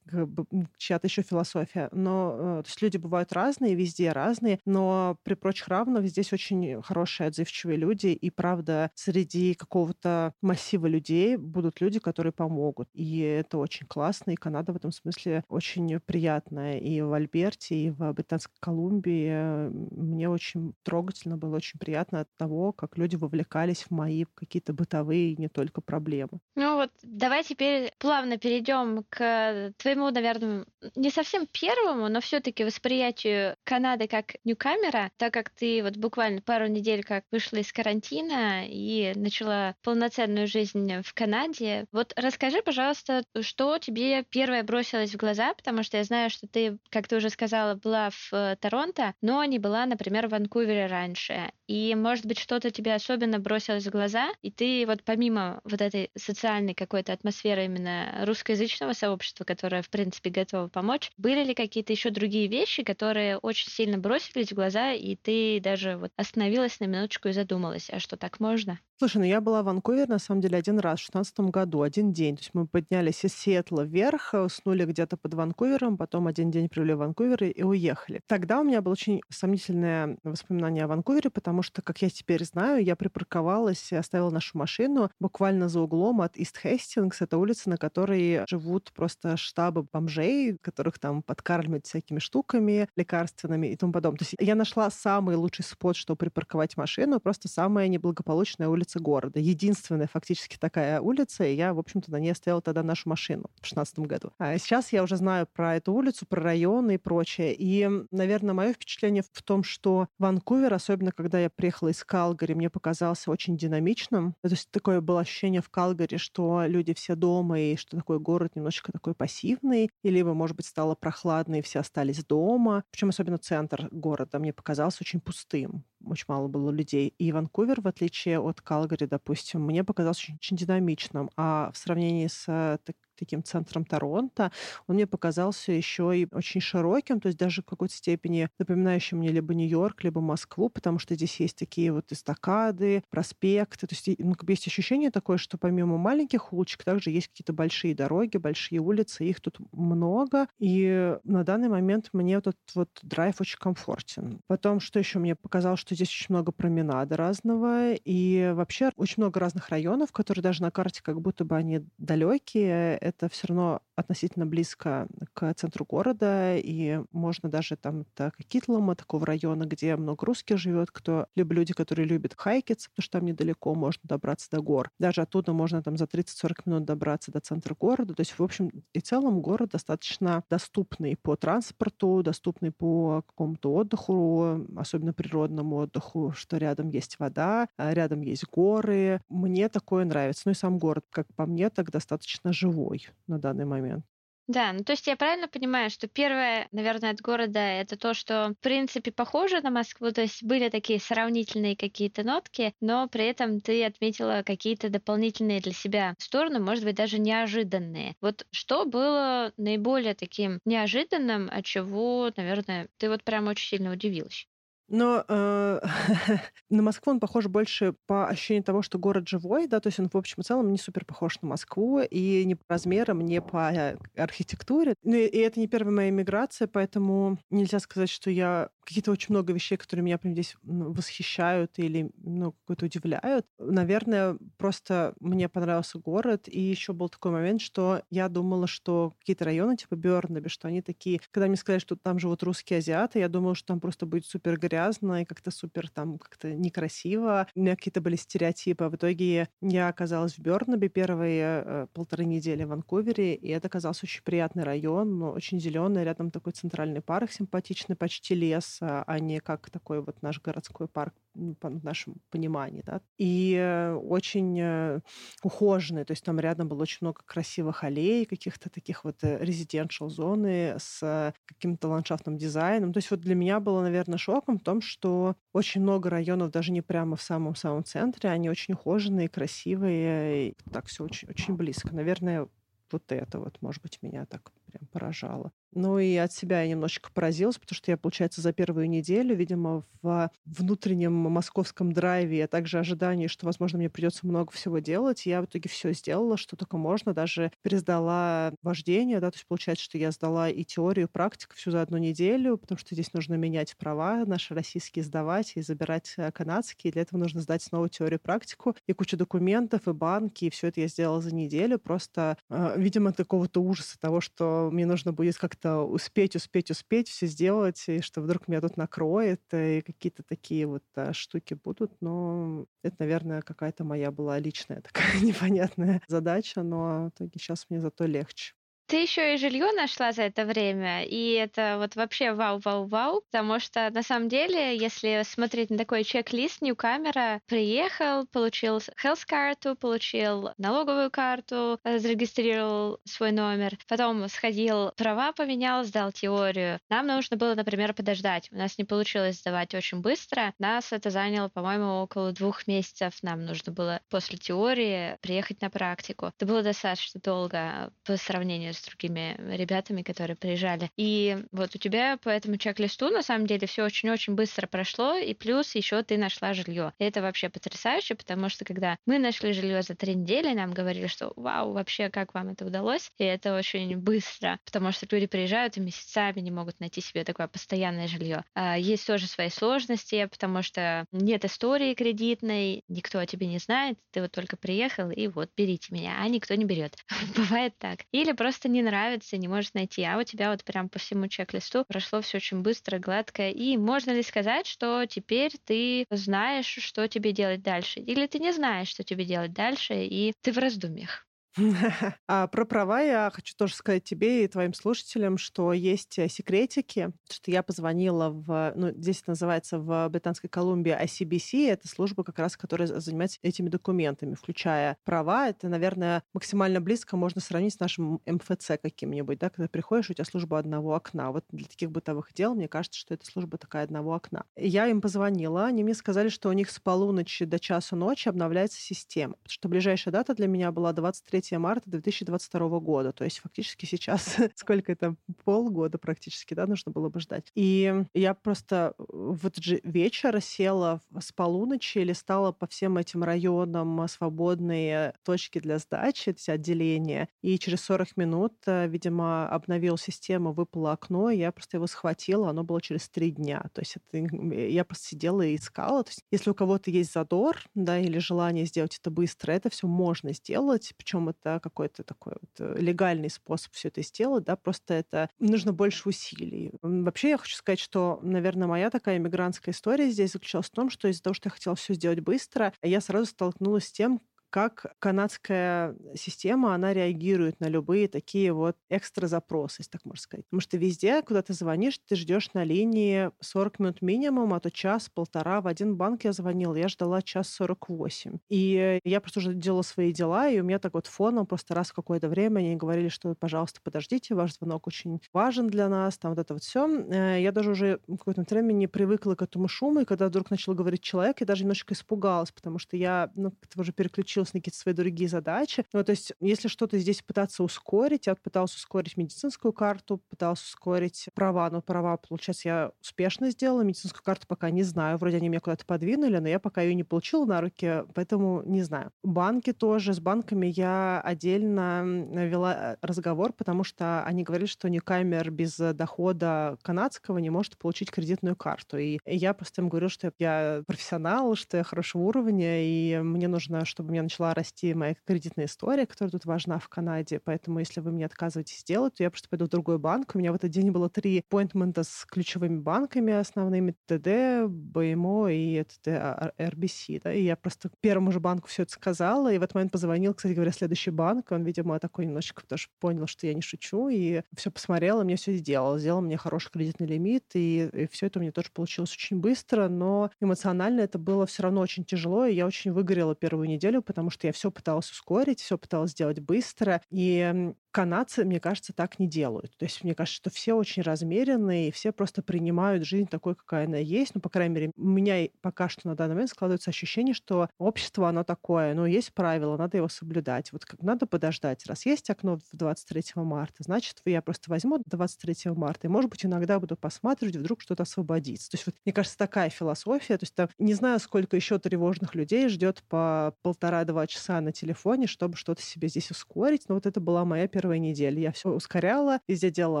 [0.78, 1.88] чья-то еще философия.
[1.92, 6.82] Но э, то есть люди бывают разные, везде разные, но при прочих равных здесь очень
[6.82, 12.88] хорошие, отзывчивые люди, и правда среди какого-то массива людей будут люди, которые помогут.
[12.92, 16.78] И это очень классно, и Канада в этом смысле очень приятная.
[16.78, 22.72] И в Альберте, и в Британской Колумбии мне очень трогательно было, очень приятно от того,
[22.72, 26.40] как люди вовлекались мои какие-то бытовые, не только проблемы.
[26.54, 33.56] Ну вот, давай теперь плавно перейдем к твоему, наверное, не совсем первому, но все-таки восприятию
[33.64, 39.12] Канады как ньюкамера, так как ты вот буквально пару недель как вышла из карантина и
[39.16, 41.86] начала полноценную жизнь в Канаде.
[41.92, 46.78] Вот расскажи, пожалуйста, что тебе первое бросилось в глаза, потому что я знаю, что ты,
[46.90, 51.52] как ты уже сказала, была в э, Торонто, но не была, например, в Ванкувере раньше.
[51.70, 56.10] И, может быть, что-то тебе особенно бросилось в глаза, и ты вот помимо вот этой
[56.16, 62.10] социальной какой-то атмосферы именно русскоязычного сообщества, которое, в принципе, готово помочь, были ли какие-то еще
[62.10, 67.28] другие вещи, которые очень сильно бросились в глаза, и ты даже вот остановилась на минуточку
[67.28, 68.80] и задумалась, а что так можно?
[69.00, 72.12] Слушай, ну я была в Ванкувере, на самом деле, один раз в 2016 году, один
[72.12, 72.36] день.
[72.36, 76.92] То есть мы поднялись из Сиэтла вверх, уснули где-то под Ванкувером, потом один день провели
[76.92, 78.20] в Ванкувере и уехали.
[78.26, 82.84] Тогда у меня было очень сомнительное воспоминание о Ванкувере, потому что, как я теперь знаю,
[82.84, 87.22] я припарковалась и оставила нашу машину буквально за углом от Ист Хестингс.
[87.22, 93.76] Это улица, на которой живут просто штабы бомжей, которых там подкармливают всякими штуками лекарственными и
[93.76, 94.18] тому подобное.
[94.18, 99.00] То есть я нашла самый лучший спот, чтобы припарковать машину, просто самая неблагополучная улица улица
[99.00, 99.40] города.
[99.40, 103.62] Единственная фактически такая улица, и я, в общем-то, на ней оставила тогда нашу машину в
[103.62, 104.32] 2016 году.
[104.38, 107.54] А сейчас я уже знаю про эту улицу, про районы и прочее.
[107.56, 112.70] И, наверное, мое впечатление в том, что Ванкувер, особенно когда я приехала из Калгари, мне
[112.70, 114.34] показался очень динамичным.
[114.42, 118.56] То есть такое было ощущение в Калгари, что люди все дома, и что такой город
[118.56, 122.82] немножечко такой пассивный, и либо, может быть, стало прохладно, и все остались дома.
[122.90, 125.84] Причем особенно центр города мне показался очень пустым.
[126.04, 127.08] Очень мало было людей.
[127.18, 131.30] И Ванкувер, в отличие от Калгари, допустим, мне показался очень, очень динамичным.
[131.36, 132.78] А в сравнении с э,
[133.20, 134.50] таким центром Торонто,
[134.86, 139.28] он мне показался еще и очень широким, то есть даже в какой-то степени напоминающим мне
[139.28, 144.34] либо Нью-Йорк, либо Москву, потому что здесь есть такие вот эстакады, проспекты, то есть ну,
[144.48, 149.40] есть ощущение такое, что помимо маленьких улочек также есть какие-то большие дороги, большие улицы, их
[149.40, 154.40] тут много, и на данный момент мне вот этот вот драйв очень комфортен.
[154.46, 159.40] Потом, что еще мне показалось, что здесь очень много променада разного, и вообще очень много
[159.40, 164.46] разных районов, которые даже на карте как будто бы они далекие, это все равно относительно
[164.46, 170.58] близко к центру города, и можно даже там до Китлома, такого района, где много русских
[170.58, 174.90] живет, кто либо люди, которые любят хайкиться, потому что там недалеко можно добраться до гор.
[174.98, 178.14] Даже оттуда можно там за 30-40 минут добраться до центра города.
[178.14, 184.66] То есть, в общем и целом, город достаточно доступный по транспорту, доступный по какому-то отдыху,
[184.76, 189.20] особенно природному отдыху, что рядом есть вода, а рядом есть горы.
[189.28, 190.42] Мне такое нравится.
[190.46, 194.04] Ну и сам город, как по мне, так достаточно живой на данный момент.
[194.48, 198.50] Да, ну то есть я правильно понимаю, что первое, наверное, от города это то, что
[198.50, 203.60] в принципе похоже на Москву, то есть были такие сравнительные какие-то нотки, но при этом
[203.60, 208.16] ты отметила какие-то дополнительные для себя стороны, может быть, даже неожиданные.
[208.20, 214.48] Вот что было наиболее таким неожиданным, от чего, наверное, ты вот прям очень сильно удивилась?
[214.90, 215.80] Но э,
[216.70, 220.08] на Москву он похож больше по ощущению того, что город живой, да, то есть он
[220.08, 223.72] в общем и целом не супер похож на Москву, и не по размерам, не по
[223.72, 224.94] э, архитектуре.
[225.04, 229.32] Ну и, и это не первая моя миграция, поэтому нельзя сказать, что я какие-то очень
[229.32, 233.46] много вещей, которые меня прям здесь восхищают или ну, какой-то удивляют.
[233.60, 239.44] Наверное, просто мне понравился город, и еще был такой момент, что я думала, что какие-то
[239.44, 241.20] районы типа Бёрнаби, что они такие...
[241.30, 244.58] Когда мне сказали, что там живут русские азиаты, я думала, что там просто будет супер
[244.58, 247.46] грязно и как-то супер там как-то некрасиво.
[247.54, 248.84] У меня какие-то были стереотипы.
[248.84, 253.68] А в итоге я оказалась в Бёрнаби первые э, полторы недели в Ванкувере, и это
[253.68, 259.18] оказался очень приятный район, но очень зеленый, рядом такой центральный парк симпатичный, почти лес, а
[259.18, 261.14] не как такой вот наш городской парк
[261.60, 263.00] по нашему пониманию, да.
[263.18, 265.00] И э, очень э,
[265.42, 270.76] ухоженный, то есть там рядом было очень много красивых аллей, каких-то таких вот резиденциал зоны
[270.78, 272.92] с каким-то ландшафтным дизайном.
[272.92, 276.72] То есть вот для меня было, наверное, шоком в том, что очень много районов даже
[276.72, 281.94] не прямо в самом-самом центре, они очень ухоженные, красивые, и так все очень, очень близко.
[281.94, 282.48] Наверное,
[282.90, 285.52] вот это вот, может быть, меня так прям поражало.
[285.72, 289.84] Ну и от себя я немножечко поразилась, потому что я, получается, за первую неделю, видимо,
[290.02, 295.40] в внутреннем московском драйве, а также ожидании, что, возможно, мне придется много всего делать, я
[295.42, 299.96] в итоге все сделала, что только можно, даже пересдала вождение, да, то есть получается, что
[299.96, 303.76] я сдала и теорию, и практику всю за одну неделю, потому что здесь нужно менять
[303.76, 308.74] права наши российские, сдавать и забирать э, канадские, для этого нужно сдать снова теорию, практику,
[308.88, 313.12] и кучу документов, и банки, и все это я сделала за неделю, просто, э, видимо,
[313.12, 318.00] такого-то ужаса того, что мне нужно будет как как-то успеть, успеть, успеть все сделать, и
[318.00, 321.92] что вдруг меня тут накроет, э, и какие-то такие вот а, штуки будут.
[322.00, 327.80] Но это, наверное, какая-то моя была личная такая непонятная задача, но в итоге сейчас мне
[327.80, 328.54] зато легче.
[328.90, 333.88] Ты еще и жилье нашла за это время, и это вот вообще вау-вау-вау, потому что
[333.90, 341.08] на самом деле, если смотреть на такой чек-лист, Ньюкамера приехал, получил health карту, получил налоговую
[341.12, 346.80] карту, зарегистрировал свой номер, потом сходил, права поменял, сдал теорию.
[346.88, 348.48] Нам нужно было, например, подождать.
[348.50, 350.52] У нас не получилось сдавать очень быстро.
[350.58, 353.14] Нас это заняло, по-моему, около двух месяцев.
[353.22, 356.32] Нам нужно было после теории приехать на практику.
[356.36, 360.90] Это было достаточно долго по сравнению с с другими ребятами, которые приезжали.
[360.96, 365.34] И вот у тебя по этому чек-листу на самом деле все очень-очень быстро прошло, и
[365.34, 366.92] плюс еще ты нашла жилье.
[366.98, 371.32] Это вообще потрясающе, потому что когда мы нашли жилье за три недели, нам говорили, что
[371.36, 373.10] вау, вообще как вам это удалось?
[373.18, 377.48] И это очень быстро, потому что люди приезжают и месяцами не могут найти себе такое
[377.48, 378.44] постоянное жилье.
[378.54, 383.98] А есть тоже свои сложности, потому что нет истории кредитной, никто о тебе не знает,
[384.10, 386.96] ты вот только приехал, и вот берите меня, а никто не берет.
[387.36, 388.00] Бывает так.
[388.12, 391.84] Или просто не нравится, не можешь найти, а у тебя вот прям по всему чек-листу
[391.86, 393.48] прошло все очень быстро, гладко.
[393.50, 398.00] И можно ли сказать, что теперь ты знаешь, что тебе делать дальше?
[398.00, 401.26] Или ты не знаешь, что тебе делать дальше, и ты в раздумьях?
[402.28, 407.12] А про права я хочу тоже сказать тебе и твоим слушателям, что есть э, секретики,
[407.30, 412.38] что я позвонила в, ну, здесь это называется в Британской Колумбии ICBC, это служба как
[412.38, 415.48] раз, которая занимается этими документами, включая права.
[415.48, 420.24] Это, наверное, максимально близко можно сравнить с нашим МФЦ каким-нибудь, да, когда приходишь, у тебя
[420.24, 421.32] служба одного окна.
[421.32, 424.44] Вот для таких бытовых дел, мне кажется, что это служба такая одного окна.
[424.56, 428.80] Я им позвонила, они мне сказали, что у них с полуночи до часа ночи обновляется
[428.80, 433.12] система, потому что ближайшая дата для меня была 23 3 марта 2022 года.
[433.12, 437.50] То есть фактически сейчас, сколько это, полгода практически, да, нужно было бы ждать.
[437.54, 444.06] И я просто в этот же вечер села с полуночи, листала по всем этим районам
[444.08, 447.28] свободные точки для сдачи, эти отделения.
[447.42, 452.50] И через 40 минут, э, видимо, обновил систему, выпало окно, и я просто его схватила,
[452.50, 453.64] оно было через три дня.
[453.72, 456.04] То есть это, я просто сидела и искала.
[456.04, 459.86] То есть если у кого-то есть задор, да, или желание сделать это быстро, это все
[459.86, 464.94] можно сделать, причем это какой-то такой вот э, легальный способ все это сделать, да, просто
[464.94, 466.72] это нужно больше усилий.
[466.82, 471.08] Вообще я хочу сказать, что, наверное, моя такая иммигрантская история здесь заключалась в том, что
[471.08, 475.96] из-за того, что я хотела все сделать быстро, я сразу столкнулась с тем, как канадская
[476.14, 480.46] система, она реагирует на любые такие вот экстра запросы, если так можно сказать.
[480.46, 484.70] Потому что везде, куда ты звонишь, ты ждешь на линии 40 минут минимум, а то
[484.70, 485.60] час-полтора.
[485.60, 488.38] В один банк я звонила, я ждала час 48.
[488.48, 491.90] И я просто уже делала свои дела, и у меня так вот фоном просто раз
[491.90, 496.32] в какое-то время они говорили, что, пожалуйста, подождите, ваш звонок очень важен для нас, там
[496.32, 496.88] вот это вот все.
[496.88, 500.50] Э, я даже уже в какое-то время не привыкла к этому шуму, и когда вдруг
[500.50, 504.54] начал говорить человек, я даже немножко испугалась, потому что я ну, как-то уже переключилась переключилась
[504.54, 505.84] на какие-то свои другие задачи.
[505.92, 510.62] Ну, то есть, если что-то здесь пытаться ускорить, я вот пыталась ускорить медицинскую карту, пыталась
[510.62, 513.82] ускорить права, но права, получается, я успешно сделала.
[513.82, 515.18] Медицинскую карту пока не знаю.
[515.18, 518.82] Вроде они меня куда-то подвинули, но я пока ее не получила на руки, поэтому не
[518.82, 519.10] знаю.
[519.22, 520.12] Банки тоже.
[520.14, 526.78] С банками я отдельно вела э, разговор, потому что они говорили, что Ньюкамер без дохода
[526.82, 528.98] канадского не может получить кредитную карту.
[528.98, 533.84] И я просто им говорю, что я профессионал, что я хорошего уровня, и мне нужно,
[533.84, 537.40] чтобы меня начала расти моя кредитная история, которая тут важна в Канаде.
[537.44, 540.30] Поэтому, если вы мне отказываетесь сделать, то я просто пойду в другой банк.
[540.34, 545.82] У меня в этот день было три аппоинтмента с ключевыми банками основными ТД, БМО и
[545.82, 547.06] ТД РБС.
[547.24, 547.32] Да?
[547.32, 550.52] И я просто первому же банку все это сказала, и в этот момент позвонил, кстати
[550.52, 551.50] говоря, следующий банк.
[551.50, 555.36] Он, видимо, такой немножечко тоже понял, что я не шучу, и все посмотрел, и мне
[555.36, 555.98] все сделал.
[555.98, 559.88] Сделал мне хороший кредитный лимит, и, и все это у меня тоже получилось очень быстро,
[559.88, 564.19] но эмоционально это было все равно очень тяжело, и я очень выгорела первую неделю, потому
[564.20, 567.00] потому что я все пыталась ускорить, все пыталась сделать быстро.
[567.10, 569.76] И канадцы, мне кажется, так не делают.
[569.76, 573.86] То есть мне кажется, что все очень размеренные, и все просто принимают жизнь такой, какая
[573.86, 574.34] она есть.
[574.34, 578.28] Ну, по крайней мере, у меня пока что на данный момент складывается ощущение, что общество,
[578.28, 580.72] оно такое, но есть правила, надо его соблюдать.
[580.72, 581.86] Вот как надо подождать.
[581.86, 586.44] Раз есть окно в 23 марта, значит, я просто возьму 23 марта, и, может быть,
[586.44, 588.70] иногда буду посматривать, вдруг что-то освободится.
[588.70, 590.36] То есть вот, мне кажется, такая философия.
[590.38, 595.26] То есть там не знаю, сколько еще тревожных людей ждет по полтора-два часа на телефоне,
[595.26, 596.88] чтобы что-то себе здесь ускорить.
[596.88, 598.40] Но вот это была моя первая первой недели.
[598.40, 600.00] Я все ускоряла, везде делала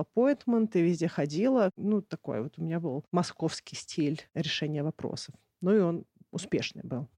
[0.00, 1.70] аппоинтменты, везде ходила.
[1.76, 5.34] Ну, такой вот у меня был московский стиль решения вопросов.
[5.62, 7.08] Ну и он успешный был.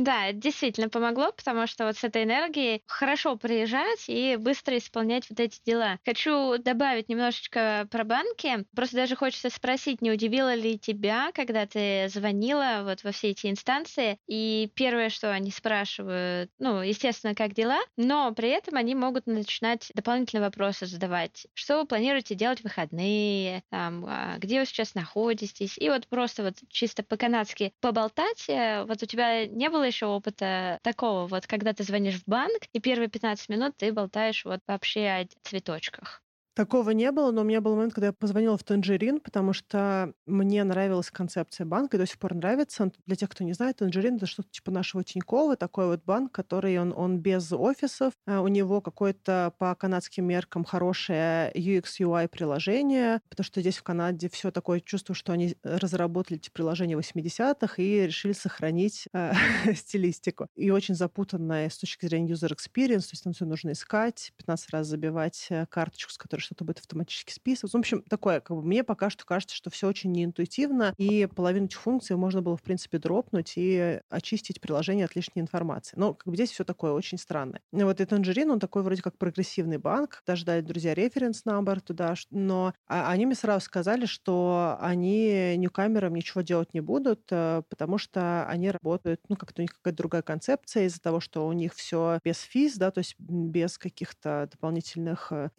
[0.00, 5.28] Да, это действительно помогло, потому что вот с этой энергией хорошо приезжать и быстро исполнять
[5.28, 5.98] вот эти дела.
[6.06, 8.64] Хочу добавить немножечко про банки.
[8.74, 13.48] Просто даже хочется спросить, не удивило ли тебя, когда ты звонила вот во все эти
[13.50, 19.26] инстанции, и первое, что они спрашивают, ну, естественно, как дела, но при этом они могут
[19.26, 21.46] начинать дополнительные вопросы задавать.
[21.52, 23.64] Что вы планируете делать в выходные?
[23.68, 25.76] Там, а, где вы сейчас находитесь?
[25.76, 28.48] И вот просто вот чисто по-канадски поболтать.
[28.48, 32.64] Э, вот у тебя не было еще опыта такого, вот когда ты звонишь в банк,
[32.72, 36.22] и первые 15 минут ты болтаешь вот вообще о цветочках?
[36.60, 40.12] Такого не было, но у меня был момент, когда я позвонила в Танжерин, потому что
[40.26, 42.92] мне нравилась концепция банка, и до сих пор нравится.
[43.06, 46.78] Для тех, кто не знает, Танжерин— это что-то типа нашего Тинькова, такой вот банк, который
[46.78, 53.22] он, он без офисов, а у него какое-то по канадским меркам хорошее UX, UI приложение,
[53.30, 58.06] потому что здесь в Канаде все такое чувство, что они разработали эти приложения 80-х и
[58.06, 59.32] решили сохранить э,
[59.74, 60.46] стилистику.
[60.56, 64.70] И очень запутанная с точки зрения user experience, то есть там все нужно искать, 15
[64.74, 67.78] раз забивать э, карточку, с которой что-то будет автоматически списываться.
[67.78, 71.66] В общем, такое, как бы мне пока что кажется, что все очень неинтуитивно, и половину
[71.66, 75.96] этих функций можно было, в принципе, дропнуть и очистить приложение от лишней информации.
[75.96, 77.60] Но как бы здесь все такое очень странное.
[77.72, 81.80] И вот и Tangerine, он такой вроде как прогрессивный банк, даже дали друзья референс number
[81.80, 87.62] туда, но а, они мне сразу сказали, что они ньюкамерам ничего делать не будут, э,
[87.68, 91.52] потому что они работают, ну, как-то у них какая-то другая концепция из-за того, что у
[91.52, 95.50] них все без физ, да, то есть без каких-то дополнительных э,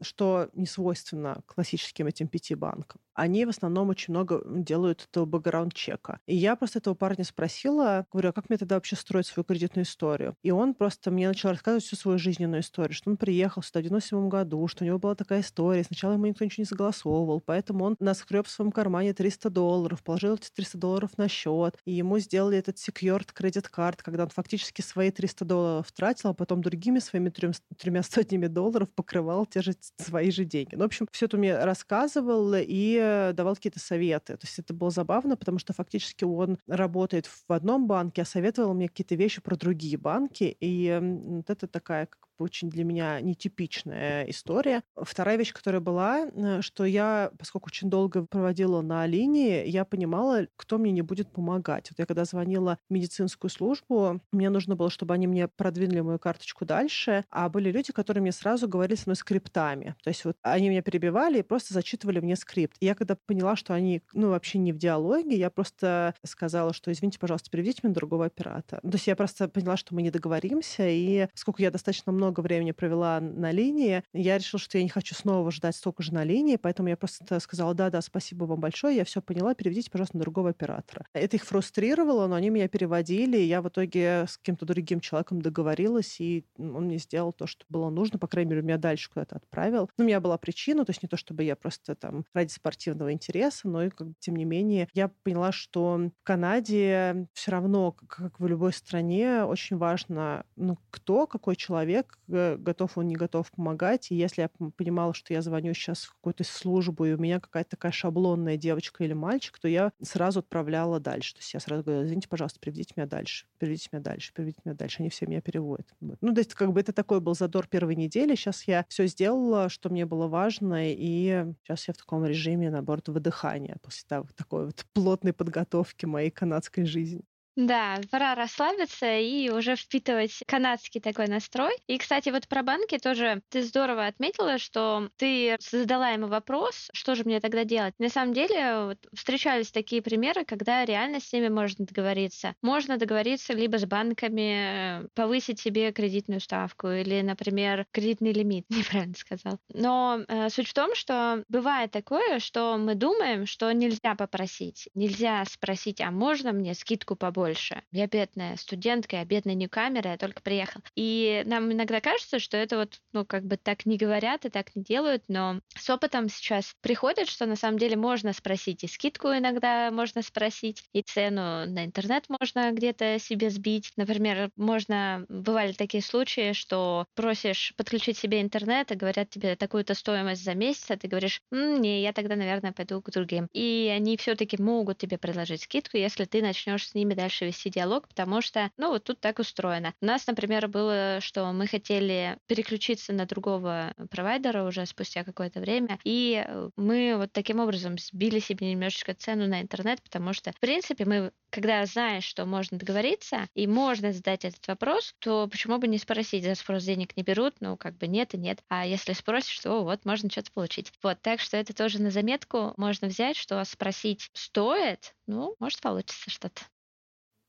[0.00, 6.20] что не свойственно классическим этим пяти банкам они в основном очень много делают этого бэкграунд-чека.
[6.26, 9.84] И я просто этого парня спросила, говорю, а как мне тогда вообще строить свою кредитную
[9.84, 10.36] историю?
[10.42, 13.84] И он просто мне начал рассказывать всю свою жизненную историю, что он приехал сюда в
[13.84, 17.84] 97 году, что у него была такая история, сначала ему никто ничего не согласовывал, поэтому
[17.84, 21.92] он нас хреб в своем кармане 300 долларов, положил эти 300 долларов на счет, и
[21.92, 26.62] ему сделали этот secured кредит карт, когда он фактически свои 300 долларов тратил, а потом
[26.62, 30.74] другими своими трем, тремя сотнями долларов покрывал те же свои же деньги.
[30.74, 34.36] Ну, в общем, все это мне рассказывал, и давал какие-то советы.
[34.36, 38.74] То есть это было забавно, потому что фактически он работает в одном банке, а советовал
[38.74, 40.56] мне какие-то вещи про другие банки.
[40.60, 44.82] И вот это такая как очень для меня нетипичная история.
[44.96, 50.46] Вторая вещь, которая была, э, что я, поскольку очень долго проводила на линии, я понимала,
[50.56, 51.90] кто мне не будет помогать.
[51.90, 56.18] Вот я когда звонила в медицинскую службу, мне нужно было, чтобы они мне продвинули мою
[56.18, 59.94] карточку дальше, а были люди, которые мне сразу говорили со мной скриптами.
[60.02, 62.76] То есть вот они меня перебивали и просто зачитывали мне скрипт.
[62.80, 66.90] И я когда поняла, что они, ну, вообще не в диалоге, я просто сказала, что,
[66.92, 68.80] извините, пожалуйста, переведите меня другого оператора.
[68.80, 72.72] То есть я просто поняла, что мы не договоримся, и поскольку я достаточно много времени
[72.72, 76.56] провела на линии, я решила, что я не хочу снова ждать столько же на линии,
[76.56, 80.50] поэтому я просто сказала, да-да, спасибо вам большое, я все поняла, переведите, пожалуйста, на другого
[80.50, 81.06] оператора.
[81.12, 85.42] Это их фрустрировало, но они меня переводили, и я в итоге с каким-то другим человеком
[85.42, 89.36] договорилась, и он мне сделал то, что было нужно, по крайней мере, меня дальше куда-то
[89.36, 89.90] отправил.
[89.98, 93.12] Ну, у меня была причина, то есть не то, чтобы я просто там ради спортивного
[93.12, 98.38] интереса, но и, как, тем не менее, я поняла, что в Канаде все равно, как
[98.38, 104.10] в любой стране, очень важно, ну, кто, какой человек, готов он, не готов помогать.
[104.10, 107.70] И если я понимала, что я звоню сейчас в какую-то службу, и у меня какая-то
[107.70, 111.34] такая шаблонная девочка или мальчик, то я сразу отправляла дальше.
[111.34, 114.74] То есть я сразу говорила, извините, пожалуйста, переведите меня дальше, переведите меня дальше, переведите меня
[114.74, 114.96] дальше.
[115.00, 115.88] Они все меня переводят.
[116.00, 116.16] Вот.
[116.20, 118.34] Ну, то есть как бы это такой был задор первой недели.
[118.34, 123.08] Сейчас я все сделала, что мне было важно, и сейчас я в таком режиме, наоборот,
[123.08, 127.22] выдыхания после того, такой вот плотной подготовки моей канадской жизни.
[127.54, 131.72] Да, пора расслабиться и уже впитывать канадский такой настрой.
[131.86, 137.14] И, кстати, вот про банки тоже ты здорово отметила, что ты задала ему вопрос, что
[137.14, 137.92] же мне тогда делать.
[137.98, 142.54] На самом деле вот, встречались такие примеры, когда реально с ними можно договориться.
[142.62, 149.58] Можно договориться либо с банками, повысить себе кредитную ставку или, например, кредитный лимит, неправильно сказал.
[149.74, 155.44] Но э, суть в том, что бывает такое, что мы думаем, что нельзя попросить, нельзя
[155.44, 157.41] спросить, а можно мне скидку побольше?
[157.42, 157.82] Больше.
[157.90, 160.80] Я бедная студентка, я бедная ньюкамер, я только приехал.
[160.94, 164.74] И нам иногда кажется, что это вот, ну, как бы так не говорят и так
[164.76, 169.28] не делают, но с опытом сейчас приходит, что на самом деле можно спросить, и скидку
[169.28, 173.92] иногда можно спросить, и цену на интернет можно где-то себе сбить.
[173.96, 180.44] Например, можно, бывали такие случаи, что просишь подключить себе интернет, и говорят тебе такую-то стоимость
[180.44, 183.48] за месяц, а ты говоришь, М, не, я тогда, наверное, пойду к другим.
[183.52, 187.70] И они все-таки могут тебе предложить скидку, если ты начнешь с ними дальше дальше вести
[187.70, 189.94] диалог, потому что, ну, вот тут так устроено.
[190.00, 195.98] У нас, например, было, что мы хотели переключиться на другого провайдера уже спустя какое-то время,
[196.04, 200.60] и э, мы вот таким образом сбили себе немножечко цену на интернет, потому что, в
[200.60, 205.88] принципе, мы, когда знаешь, что можно договориться, и можно задать этот вопрос, то почему бы
[205.88, 208.58] не спросить, за спрос денег не берут, ну, как бы нет и нет.
[208.68, 210.92] А если спросишь, то вот, можно что-то получить.
[211.02, 216.28] Вот, так что это тоже на заметку можно взять, что спросить стоит, ну, может, получится
[216.28, 216.62] что-то.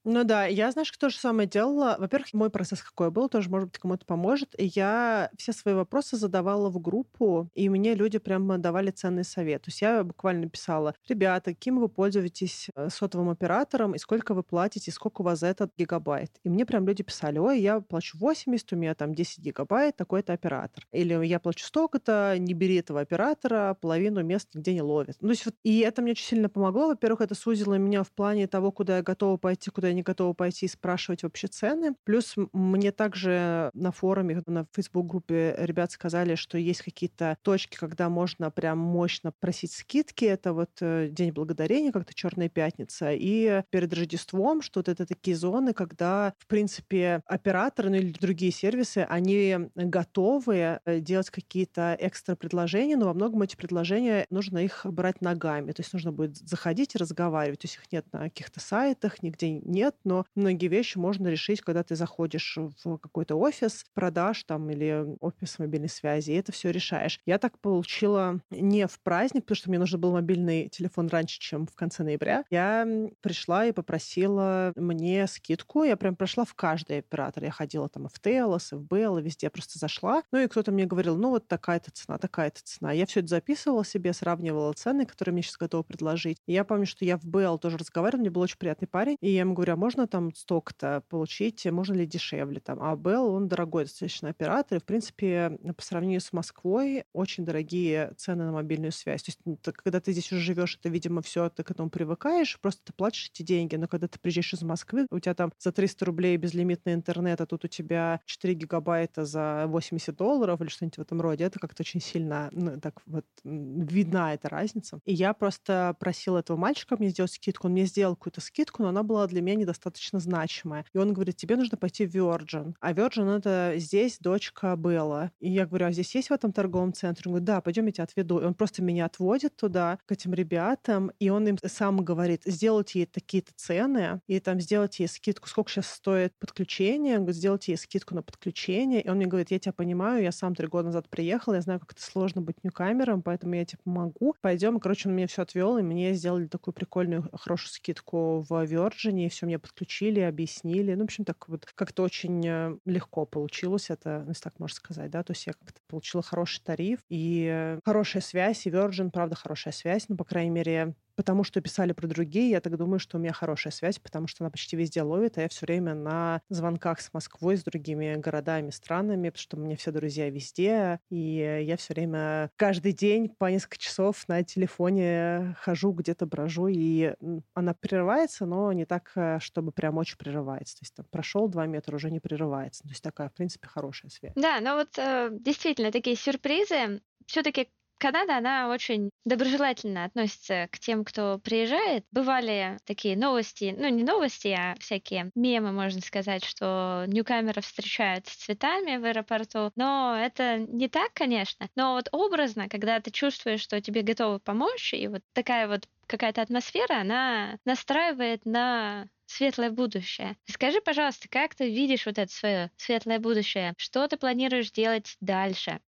[0.06, 1.96] Ну да, я, знаешь, то же самое делала.
[1.98, 4.54] Во-первых, мой процесс какой был, тоже, может быть, кому-то поможет.
[4.58, 9.62] Я все свои вопросы задавала в группу, и мне люди прямо давали ценный совет.
[9.62, 14.44] То есть я буквально писала, ребята, каким вы пользуетесь э, сотовым оператором, и сколько вы
[14.44, 16.32] платите, и сколько у вас за этот гигабайт.
[16.44, 20.34] И мне прям люди писали, ой, я плачу 80, у меня там 10 гигабайт, такой-то
[20.34, 20.86] оператор.
[20.92, 25.16] Или я плачу столько-то, не бери этого оператора, половину мест нигде не ловит.
[25.22, 26.88] Ну, то есть вот, и это мне очень сильно помогло.
[26.88, 30.66] Во-первых, это сузило меня в плане того, куда я готова пойти, куда не готова пойти
[30.66, 31.96] и спрашивать вообще цены.
[32.04, 38.52] Плюс мне также на форуме, на Facebook-группе ребят сказали, что есть какие-то точки, когда можно
[38.52, 40.26] прям мощно просить скидки.
[40.26, 43.12] Это вот э, День Благодарения, как-то Черная Пятница.
[43.12, 48.52] И перед Рождеством, что вот это такие зоны, когда, в принципе, операторы ну, или другие
[48.52, 54.86] сервисы, они готовы э, делать какие-то экстра предложения, но во многом эти предложения нужно их
[54.86, 55.72] брать ногами.
[55.72, 57.60] То есть нужно будет заходить и разговаривать.
[57.60, 61.62] То есть их нет на каких-то сайтах, нигде нет нет, но многие вещи можно решить,
[61.62, 66.72] когда ты заходишь в какой-то офис продаж там или офис мобильной связи, и это все
[66.72, 67.20] решаешь.
[67.26, 71.68] Я так получила не в праздник, потому что мне нужен был мобильный телефон раньше, чем
[71.68, 72.46] в конце ноября.
[72.50, 72.88] Я
[73.22, 75.84] пришла и попросила мне скидку.
[75.84, 77.44] Я прям прошла в каждый оператор.
[77.44, 80.24] Я ходила там в Телос, в Bell, везде просто зашла.
[80.32, 82.94] Ну и кто-то мне говорил, ну вот такая-то цена, такая-то цена.
[82.94, 86.38] Я все это записывала себе, сравнивала цены, которые мне сейчас готовы предложить.
[86.48, 89.32] И я помню, что я в Bell тоже разговаривала, мне был очень приятный парень, и
[89.32, 92.80] я ему говорю, а можно там столько-то получить, можно ли дешевле там.
[92.82, 98.14] А Bell, он дорогой достаточно оператор, и, в принципе, по сравнению с Москвой, очень дорогие
[98.18, 99.24] цены на мобильную связь.
[99.24, 99.40] То есть,
[99.84, 103.30] когда ты здесь уже живешь, это, видимо, все, ты к этому привыкаешь, просто ты платишь
[103.34, 103.76] эти деньги.
[103.76, 107.46] Но когда ты приезжаешь из Москвы, у тебя там за 300 рублей безлимитный интернет, а
[107.46, 111.82] тут у тебя 4 гигабайта за 80 долларов или что-нибудь в этом роде, это как-то
[111.82, 115.00] очень сильно, ну, так вот, видна эта разница.
[115.06, 117.68] И я просто просила этого мальчика мне сделать скидку.
[117.68, 120.86] Он мне сделал какую-то скидку, но она была для меня недостаточно значимая.
[120.94, 122.76] И он говорит, тебе нужно пойти в Virgin.
[122.80, 125.32] А Virgin— это здесь дочка Белла.
[125.40, 127.24] И я говорю, а здесь есть в этом торговом центре?
[127.26, 128.40] Он говорит, да, пойдем, я тебя отведу.
[128.40, 133.00] И он просто меня отводит туда, к этим ребятам, и он им сам говорит, сделайте
[133.00, 137.72] ей такие-то цены, и там сделайте ей скидку, сколько сейчас стоит подключение, он говорит, сделайте
[137.72, 139.02] ей скидку на подключение.
[139.02, 141.80] И он мне говорит, я тебя понимаю, я сам три года назад приехал, я знаю,
[141.80, 144.36] как это сложно быть ньюкамером, поэтому я тебе помогу.
[144.42, 144.80] Пойдем.
[144.80, 149.30] Короче, он мне все отвел, и мне сделали такую прикольную, хорошую скидку в Virgin, и
[149.30, 150.94] все мне подключили, объяснили.
[150.94, 155.12] Ну, в общем, так вот как-то очень э, легко получилось это, если так можно сказать,
[155.12, 159.74] да, то есть я как-то получила хороший тариф и хорошая связь, и Virgin, правда, хорошая
[159.74, 163.22] связь, ну, по крайней мере, потому что писали про другие, я так думаю, что у
[163.22, 167.02] меня хорошая связь, потому что она почти везде ловит, а я все время на звонках
[167.02, 171.78] с Москвой, с другими городами, странами, потому что у меня все друзья везде, и я
[171.78, 177.14] все время каждый день по несколько часов на телефоне хожу, где-то брожу, и
[177.54, 180.78] она прерывается, но не так, э, чтобы прям очень прерывается.
[180.78, 182.84] То есть там прошел два метра, уже не прерывается.
[182.84, 184.34] То есть такая, в принципе, хорошая связь.
[184.36, 187.70] Да, но вот э, действительно такие сюрпризы все-таки
[188.04, 192.06] Канада, она очень доброжелательно относится к тем, кто приезжает.
[192.12, 198.36] Бывали такие новости, ну не новости, а всякие мемы, можно сказать, что ньюкамеров встречают с
[198.36, 199.72] цветами в аэропорту.
[199.78, 201.70] Но это не так, конечно.
[201.78, 206.42] Но вот образно, когда ты чувствуешь, что тебе готовы помочь, и вот такая вот какая-то
[206.42, 210.36] атмосфера, она настраивает на светлое будущее.
[210.44, 213.74] Скажи, пожалуйста, как ты видишь вот это свое светлое будущее?
[213.78, 215.80] Что ты планируешь делать дальше?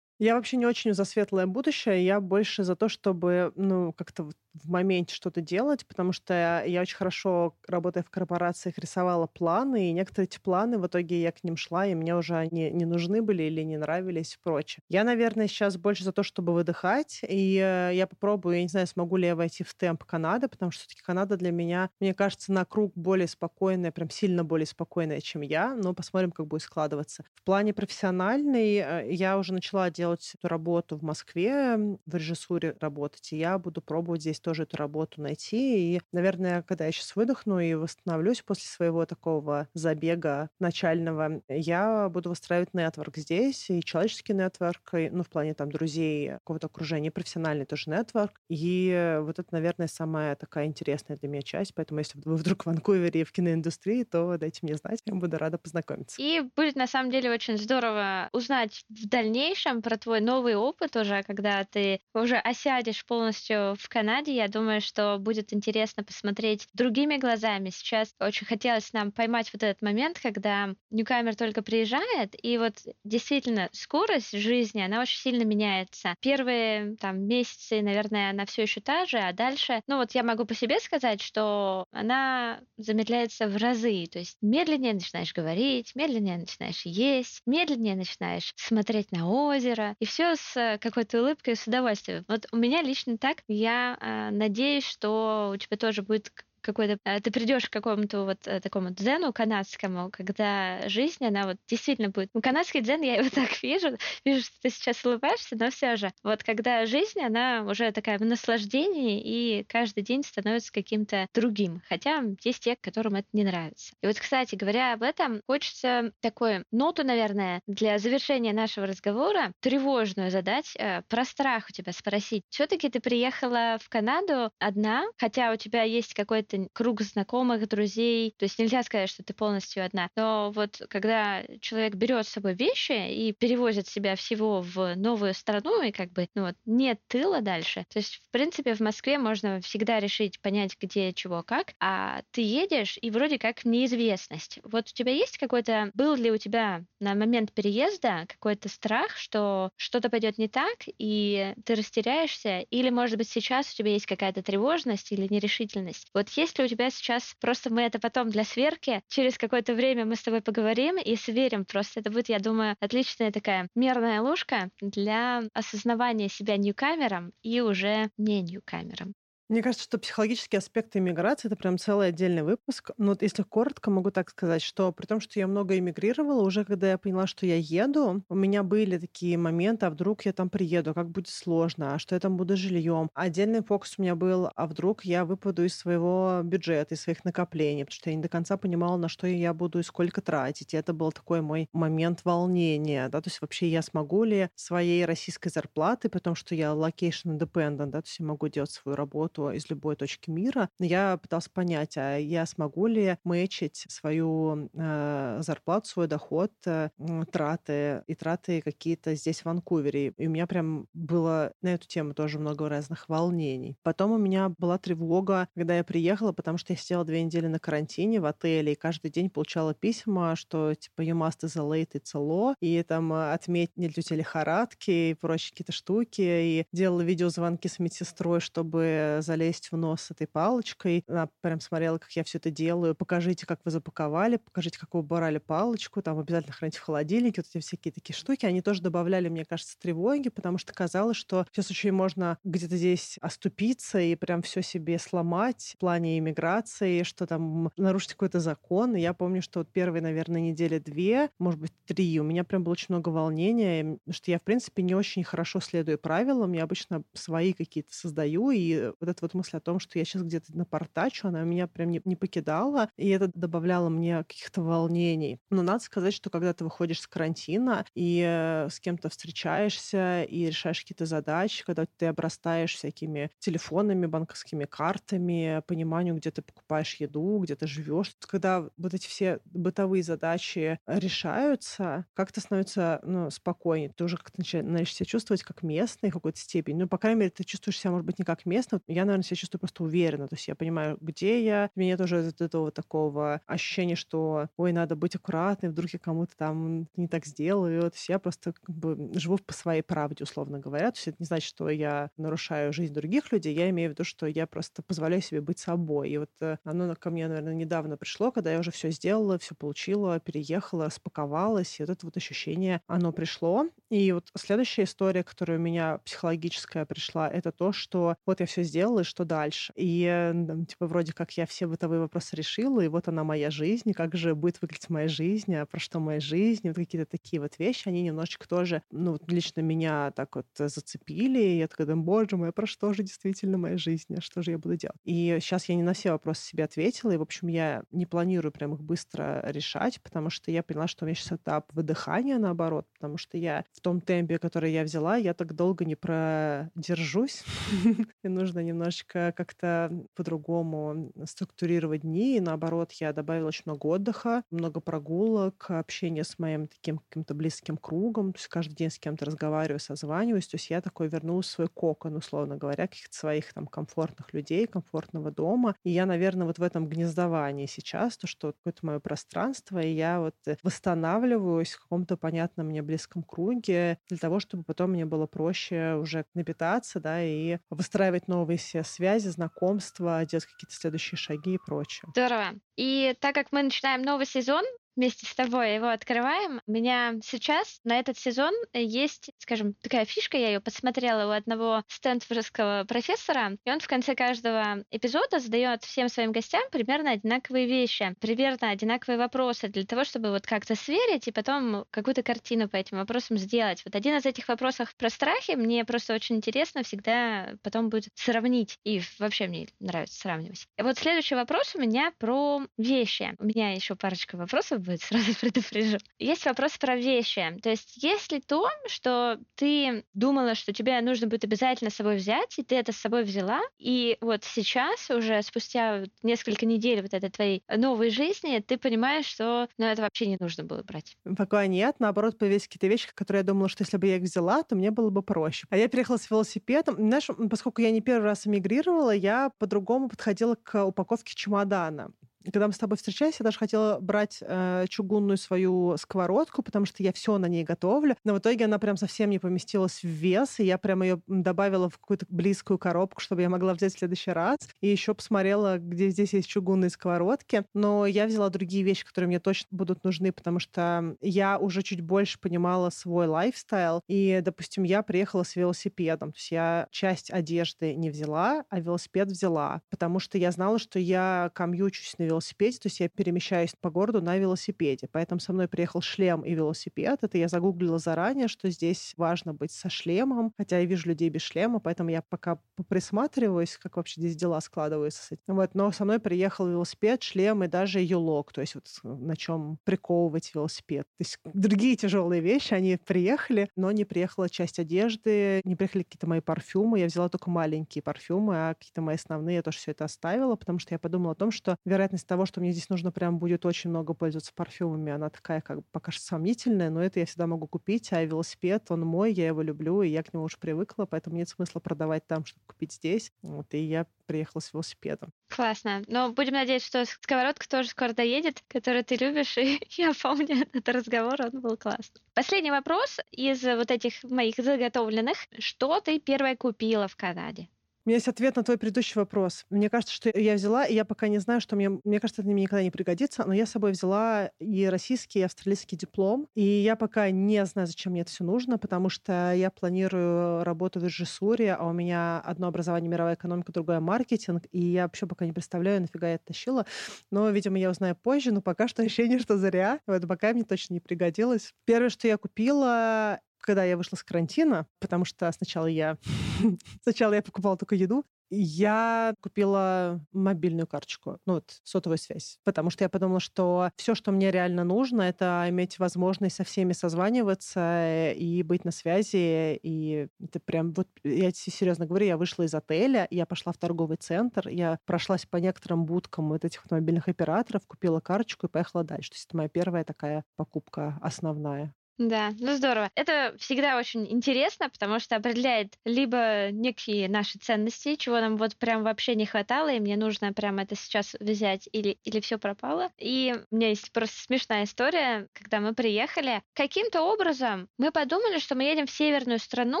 [0.18, 2.04] Я вообще не очень за светлое будущее.
[2.04, 6.80] Я больше за то, чтобы, ну, как-то вот в моменте что-то делать, потому что я
[6.82, 11.42] очень хорошо, работая в корпорациях, рисовала планы, и некоторые эти планы, в итоге я к
[11.44, 14.82] ним шла, и мне уже они не нужны были или не нравились и прочее.
[14.88, 18.86] Я, наверное, сейчас больше за то, чтобы выдыхать, и э, я попробую, я не знаю,
[18.86, 22.52] смогу ли я войти в темп Канады, потому что все-таки Канада для меня, мне кажется,
[22.52, 27.24] на круг более спокойная, прям сильно более спокойная, чем я, но посмотрим, как будет складываться.
[27.34, 31.76] В плане профессиональной э, я уже начала делать эту работу в Москве,
[32.06, 35.96] в режиссуре работать, и я буду пробовать здесь тоже эту работу найти.
[35.96, 42.30] И, наверное, когда я сейчас выдохну и восстановлюсь после своего такого забега начального, я буду
[42.30, 47.90] выстраивать нетворк здесь, и человеческий нетворк, ну, в плане там друзей, какого-то окружения, профессиональный тоже
[47.90, 48.40] нетворк.
[48.48, 51.74] И вот это, наверное, самая такая интересная для меня часть.
[51.74, 55.38] Поэтому, если вы вдруг в Ванкувере и в киноиндустрии, то дайте мне знать, я буду
[55.38, 56.18] рада познакомиться.
[56.18, 61.22] И будет, на самом деле, очень здорово узнать в дальнейшем про твой новый опыт уже,
[61.22, 67.70] когда ты уже осядешь полностью в Канаде, я думаю, что будет интересно посмотреть другими глазами.
[67.70, 72.74] Сейчас очень хотелось нам поймать вот этот момент, когда Ньюкамер только приезжает, и вот
[73.04, 76.14] действительно скорость жизни, она очень сильно меняется.
[76.20, 80.44] Первые там месяцы, наверное, она все еще та же, а дальше, ну вот я могу
[80.44, 86.82] по себе сказать, что она замедляется в разы, то есть медленнее начинаешь говорить, медленнее начинаешь
[86.84, 92.24] есть, медленнее начинаешь смотреть на озеро, и все с какой-то улыбкой и с удовольствием.
[92.28, 96.32] Вот у меня лично так, я э, надеюсь, что у тебя тоже будет
[96.62, 96.98] какой-то...
[97.04, 102.08] Э, ты придешь к какому-то вот э, такому дзену канадскому, когда жизнь, она вот действительно
[102.08, 102.30] будет...
[102.34, 106.12] Ну, канадский дзен, я его так вижу, вижу, что ты сейчас улыбаешься, но все же.
[106.22, 111.82] Вот когда жизнь, она уже такая в наслаждении, и каждый день становится каким-то другим.
[111.88, 113.94] Хотя есть те, которым это не нравится.
[114.02, 120.30] И вот, кстати, говоря об этом, хочется такую ноту, наверное, для завершения нашего разговора, тревожную
[120.30, 122.44] задать, э, про страх у тебя спросить.
[122.48, 128.34] Все-таки ты приехала в Канаду одна, хотя у тебя есть какой-то какой-то круг знакомых, друзей.
[128.38, 130.08] То есть нельзя сказать, что ты полностью одна.
[130.16, 135.82] Но вот когда человек берет с собой вещи и перевозит себя всего в новую страну,
[135.82, 137.84] и как бы ну вот нет тыла дальше.
[137.88, 142.42] То есть, в принципе, в Москве можно всегда решить, понять, где, чего, как, а ты
[142.42, 144.58] едешь, и вроде как неизвестность.
[144.64, 149.70] Вот у тебя есть какой-то, был ли у тебя на момент переезда какой-то страх, что
[149.76, 154.42] что-то пойдет не так, и ты растеряешься, или, может быть, сейчас у тебя есть какая-то
[154.42, 156.08] тревожность или нерешительность.
[156.14, 160.04] Вот есть ли у тебя сейчас, просто мы это потом для сверки, через какое-то время
[160.04, 162.00] мы с тобой поговорим и сверим просто.
[162.00, 168.42] Это будет, я думаю, отличная такая мерная ложка для осознавания себя ньюкамером и уже не
[168.42, 169.14] ньюкамером.
[169.52, 172.90] Мне кажется, что психологические аспекты иммиграции это прям целый отдельный выпуск.
[172.96, 176.64] Но вот если коротко, могу так сказать, что при том, что я много эмигрировала, уже
[176.64, 180.48] когда я поняла, что я еду, у меня были такие моменты, а вдруг я там
[180.48, 183.10] приеду, как будет сложно, а что я там буду жильем.
[183.12, 187.84] Отдельный фокус у меня был, а вдруг я выпаду из своего бюджета, из своих накоплений,
[187.84, 190.72] потому что я не до конца понимала, на что я буду и сколько тратить.
[190.72, 195.04] И это был такой мой момент волнения, да, то есть вообще я смогу ли своей
[195.04, 199.41] российской зарплаты, потому что я location independent, да, то есть я могу делать свою работу
[199.42, 200.68] работу из любой точки мира.
[200.78, 206.90] Я пыталась понять, а я смогу ли мэчить свою э, зарплату, свой доход, э,
[207.30, 210.14] траты и траты какие-то здесь в Ванкувере.
[210.16, 213.76] И у меня прям было на эту тему тоже много разных волнений.
[213.82, 217.58] Потом у меня была тревога, когда я приехала, потому что я сидела две недели на
[217.58, 222.18] карантине в отеле, и каждый день получала письма, что типа you must isolate it's a
[222.18, 227.78] law, и там э, отметь нет лихорадки и прочие какие-то штуки, и делала видеозвонки с
[227.78, 231.04] медсестрой, чтобы залезть в нос этой палочкой.
[231.08, 232.94] Она прям смотрела, как я все это делаю.
[232.94, 237.48] Покажите, как вы запаковали, покажите, как вы убрали палочку, там обязательно храните в холодильнике, вот
[237.48, 238.44] эти всякие такие штуки.
[238.44, 243.16] Они тоже добавляли, мне кажется, тревоги, потому что казалось, что сейчас очень можно где-то здесь
[243.22, 248.94] оступиться и прям все себе сломать в плане иммиграции, что там нарушить какой-то закон.
[248.96, 252.64] И я помню, что вот первые, наверное, недели две, может быть, три, у меня прям
[252.64, 256.52] было очень много волнения, что я, в принципе, не очень хорошо следую правилам.
[256.52, 260.22] Я обычно свои какие-то создаю, и вот эта вот мысль о том, что я сейчас
[260.22, 265.38] где-то напортачу, она меня прям не, не покидала, и это добавляло мне каких-то волнений.
[265.50, 270.46] Но надо сказать, что когда ты выходишь с карантина и э, с кем-то встречаешься и
[270.46, 277.38] решаешь какие-то задачи, когда ты обрастаешь всякими телефонами, банковскими картами, пониманию, где ты покупаешь еду,
[277.38, 283.92] где ты живешь, когда вот эти все бытовые задачи решаются, как-то становится ну, спокойнее.
[283.96, 286.82] Ты уже как-то начинаешь себя чувствовать как местный в какой-то степени.
[286.82, 288.80] Ну, по крайней мере, ты чувствуешь себя, может быть, не как местный.
[288.86, 290.28] Я, наверное, себя чувствую просто уверенно.
[290.28, 291.70] То есть я понимаю, где я.
[291.74, 296.88] Меня тоже от этого такого ощущения, что, ой, надо быть аккуратной, вдруг я кому-то там
[296.96, 297.82] не так сделаю.
[297.90, 300.90] То есть я просто как бы живу по своей правде, условно говоря.
[300.90, 303.54] То есть это не значит, что я нарушаю жизнь других людей.
[303.54, 306.10] Я имею в виду, что я просто позволяю себе быть собой.
[306.10, 309.54] И вот э, оно ко мне, наверное, недавно пришло, когда я уже все сделала, все
[309.54, 311.78] получила, переехала, распаковалась.
[311.78, 313.66] И вот это вот ощущение, оно пришло.
[313.90, 318.62] И вот следующая история, которая у меня психологическая пришла, это то, что вот я все
[318.62, 319.72] сделала, и что дальше?
[319.76, 320.32] И
[320.68, 324.34] типа вроде как я все бытовые вопросы решила, и вот она моя жизнь, как же
[324.34, 328.02] будет выглядеть моя жизнь, а про что моя жизнь, вот какие-то такие вот вещи, они
[328.02, 332.66] немножечко тоже, ну, лично меня так вот зацепили, и я такая, боже мой, а про
[332.66, 334.96] что же действительно моя жизнь, а что же я буду делать?
[335.04, 338.52] И сейчас я не на все вопросы себе ответила, и, в общем, я не планирую
[338.52, 342.86] прям их быстро решать, потому что я поняла, что у меня сейчас этап выдыхания, наоборот,
[342.94, 347.44] потому что я в том темпе, который я взяла, я так долго не продержусь.
[348.22, 352.36] И нужно немножечко как-то по-другому структурировать дни.
[352.36, 357.76] И наоборот, я добавила очень много отдыха, много прогулок, общения с моим таким каким-то близким
[357.76, 358.32] кругом.
[358.32, 360.48] То есть каждый день с кем-то разговариваю, созваниваюсь.
[360.48, 364.66] То есть я такой вернулась в свой кокон, условно говоря, каких-то своих там комфортных людей,
[364.66, 365.76] комфортного дома.
[365.84, 370.20] И я, наверное, вот в этом гнездовании сейчас, то, что какое-то мое пространство, и я
[370.20, 375.94] вот восстанавливаюсь в каком-то понятном мне близком круге для того, чтобы потом мне было проще
[375.94, 382.10] уже напитаться, да, и выстраивать новые все связи, знакомства, делать какие-то следующие шаги и прочее.
[382.14, 382.54] Здорово.
[382.76, 384.64] И так как мы начинаем новый сезон,
[384.96, 386.60] вместе с тобой его открываем.
[386.66, 391.82] У меня сейчас на этот сезон есть, скажем, такая фишка, я ее посмотрела у одного
[391.88, 398.14] стэнфордского профессора, и он в конце каждого эпизода задает всем своим гостям примерно одинаковые вещи,
[398.20, 402.98] примерно одинаковые вопросы для того, чтобы вот как-то сверить и потом какую-то картину по этим
[402.98, 403.82] вопросам сделать.
[403.84, 408.78] Вот один из этих вопросов про страхи мне просто очень интересно всегда потом будет сравнить,
[408.84, 410.66] и вообще мне нравится сравнивать.
[410.78, 413.34] Вот следующий вопрос у меня про вещи.
[413.38, 415.98] У меня еще парочка вопросов будет, сразу предупрежу.
[416.18, 417.58] Есть вопрос про вещи.
[417.62, 422.16] То есть, есть ли то, что ты думала, что тебе нужно будет обязательно с собой
[422.16, 427.14] взять, и ты это с собой взяла, и вот сейчас, уже спустя несколько недель вот
[427.14, 431.16] этой твоей новой жизни, ты понимаешь, что ну, это вообще не нужно было брать?
[431.36, 431.96] Пока нет.
[431.98, 434.90] Наоборот, появились какие-то вещи, которые я думала, что если бы я их взяла, то мне
[434.90, 435.66] было бы проще.
[435.70, 436.96] А я переехала с велосипедом.
[436.96, 442.12] Знаешь, поскольку я не первый раз эмигрировала, я по-другому подходила к упаковке чемодана.
[442.44, 447.02] Когда мы с тобой встречались, я даже хотела брать э, чугунную свою сковородку, потому что
[447.02, 448.16] я все на ней готовлю.
[448.24, 451.88] Но в итоге она прям совсем не поместилась в вес, и я прям ее добавила
[451.88, 454.58] в какую-то близкую коробку, чтобы я могла взять в следующий раз.
[454.80, 457.64] И еще посмотрела, где здесь есть чугунные сковородки.
[457.74, 462.00] Но я взяла другие вещи, которые мне точно будут нужны, потому что я уже чуть
[462.00, 464.00] больше понимала свой лайфстайл.
[464.08, 466.32] И, допустим, я приехала с велосипедом.
[466.32, 470.98] То есть я часть одежды не взяла, а велосипед взяла, потому что я знала, что
[470.98, 475.08] я комьючусь на велосипеде велосипеде, то есть я перемещаюсь по городу на велосипеде.
[475.10, 477.20] Поэтому со мной приехал шлем и велосипед.
[477.22, 481.42] Это я загуглила заранее, что здесь важно быть со шлемом, хотя я вижу людей без
[481.42, 482.58] шлема, поэтому я пока
[482.88, 485.56] присматриваюсь, как вообще здесь дела складываются с этим.
[485.56, 489.78] Вот, но со мной приехал велосипед, шлем и даже юлок, то есть вот на чем
[489.84, 491.06] приковывать велосипед.
[491.18, 496.26] То есть другие тяжелые вещи, они приехали, но не приехала часть одежды, не приехали какие-то
[496.26, 497.00] мои парфюмы.
[497.00, 500.78] Я взяла только маленькие парфюмы, а какие-то мои основные я тоже все это оставила, потому
[500.78, 503.90] что я подумала о том, что вероятность того, что мне здесь нужно прям будет очень
[503.90, 507.66] много пользоваться парфюмами, она такая как бы пока что сомнительная, но это я всегда могу
[507.66, 511.36] купить, а велосипед, он мой, я его люблю, и я к нему уже привыкла, поэтому
[511.36, 513.32] нет смысла продавать там, чтобы купить здесь.
[513.42, 515.30] Вот, и я приехала с велосипедом.
[515.48, 516.02] Классно.
[516.06, 520.88] Но будем надеяться, что сковородка тоже скоро доедет, которую ты любишь, и я помню этот
[520.88, 522.22] разговор, он был классный.
[522.34, 525.36] Последний вопрос из вот этих моих заготовленных.
[525.58, 527.68] Что ты первое купила в Канаде?
[528.04, 529.64] У меня есть ответ на твой предыдущий вопрос.
[529.70, 531.88] Мне кажется, что я взяла, и я пока не знаю, что мне...
[532.02, 535.42] Мне кажется, это мне никогда не пригодится, но я с собой взяла и российский, и
[535.42, 539.70] австралийский диплом, и я пока не знаю, зачем мне это все нужно, потому что я
[539.70, 545.04] планирую работу в режиссуре, а у меня одно образование мировая экономика, другое маркетинг, и я
[545.04, 546.86] вообще пока не представляю, нафига я это тащила.
[547.30, 550.00] Но, видимо, я узнаю позже, но пока что ощущение, что зря.
[550.08, 551.72] Вот пока мне точно не пригодилось.
[551.84, 556.18] Первое, что я купила, когда я вышла с карантина, потому что сначала я
[557.02, 563.02] сначала я покупала только еду, я купила мобильную карточку, ну вот сотовую связь, потому что
[563.02, 568.62] я подумала, что все, что мне реально нужно, это иметь возможность со всеми созваниваться и
[568.62, 569.80] быть на связи.
[569.82, 574.18] И это прям вот, я серьезно говорю, я вышла из отеля, я пошла в торговый
[574.18, 579.02] центр, я прошлась по некоторым будкам вот этих вот мобильных операторов, купила карточку и поехала
[579.02, 579.30] дальше.
[579.30, 581.94] То есть это моя первая такая покупка основная.
[582.18, 583.10] Да, ну здорово.
[583.14, 589.02] Это всегда очень интересно, потому что определяет либо некие наши ценности, чего нам вот прям
[589.02, 593.10] вообще не хватало, и мне нужно прям это сейчас взять, или, или все пропало.
[593.18, 596.62] И у меня есть просто смешная история, когда мы приехали.
[596.74, 600.00] Каким-то образом мы подумали, что мы едем в северную страну,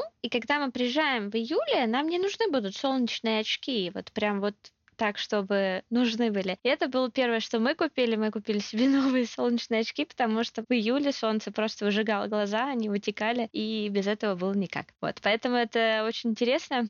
[0.20, 3.90] и когда мы приезжаем в июле, нам не нужны будут солнечные очки.
[3.94, 4.54] Вот прям вот
[5.02, 6.58] так, чтобы нужны были.
[6.62, 8.14] И это было первое, что мы купили.
[8.14, 12.88] Мы купили себе новые солнечные очки, потому что в июле солнце просто выжигало глаза, они
[12.88, 14.94] вытекали, и без этого было никак.
[15.00, 16.86] Вот, поэтому это очень интересно.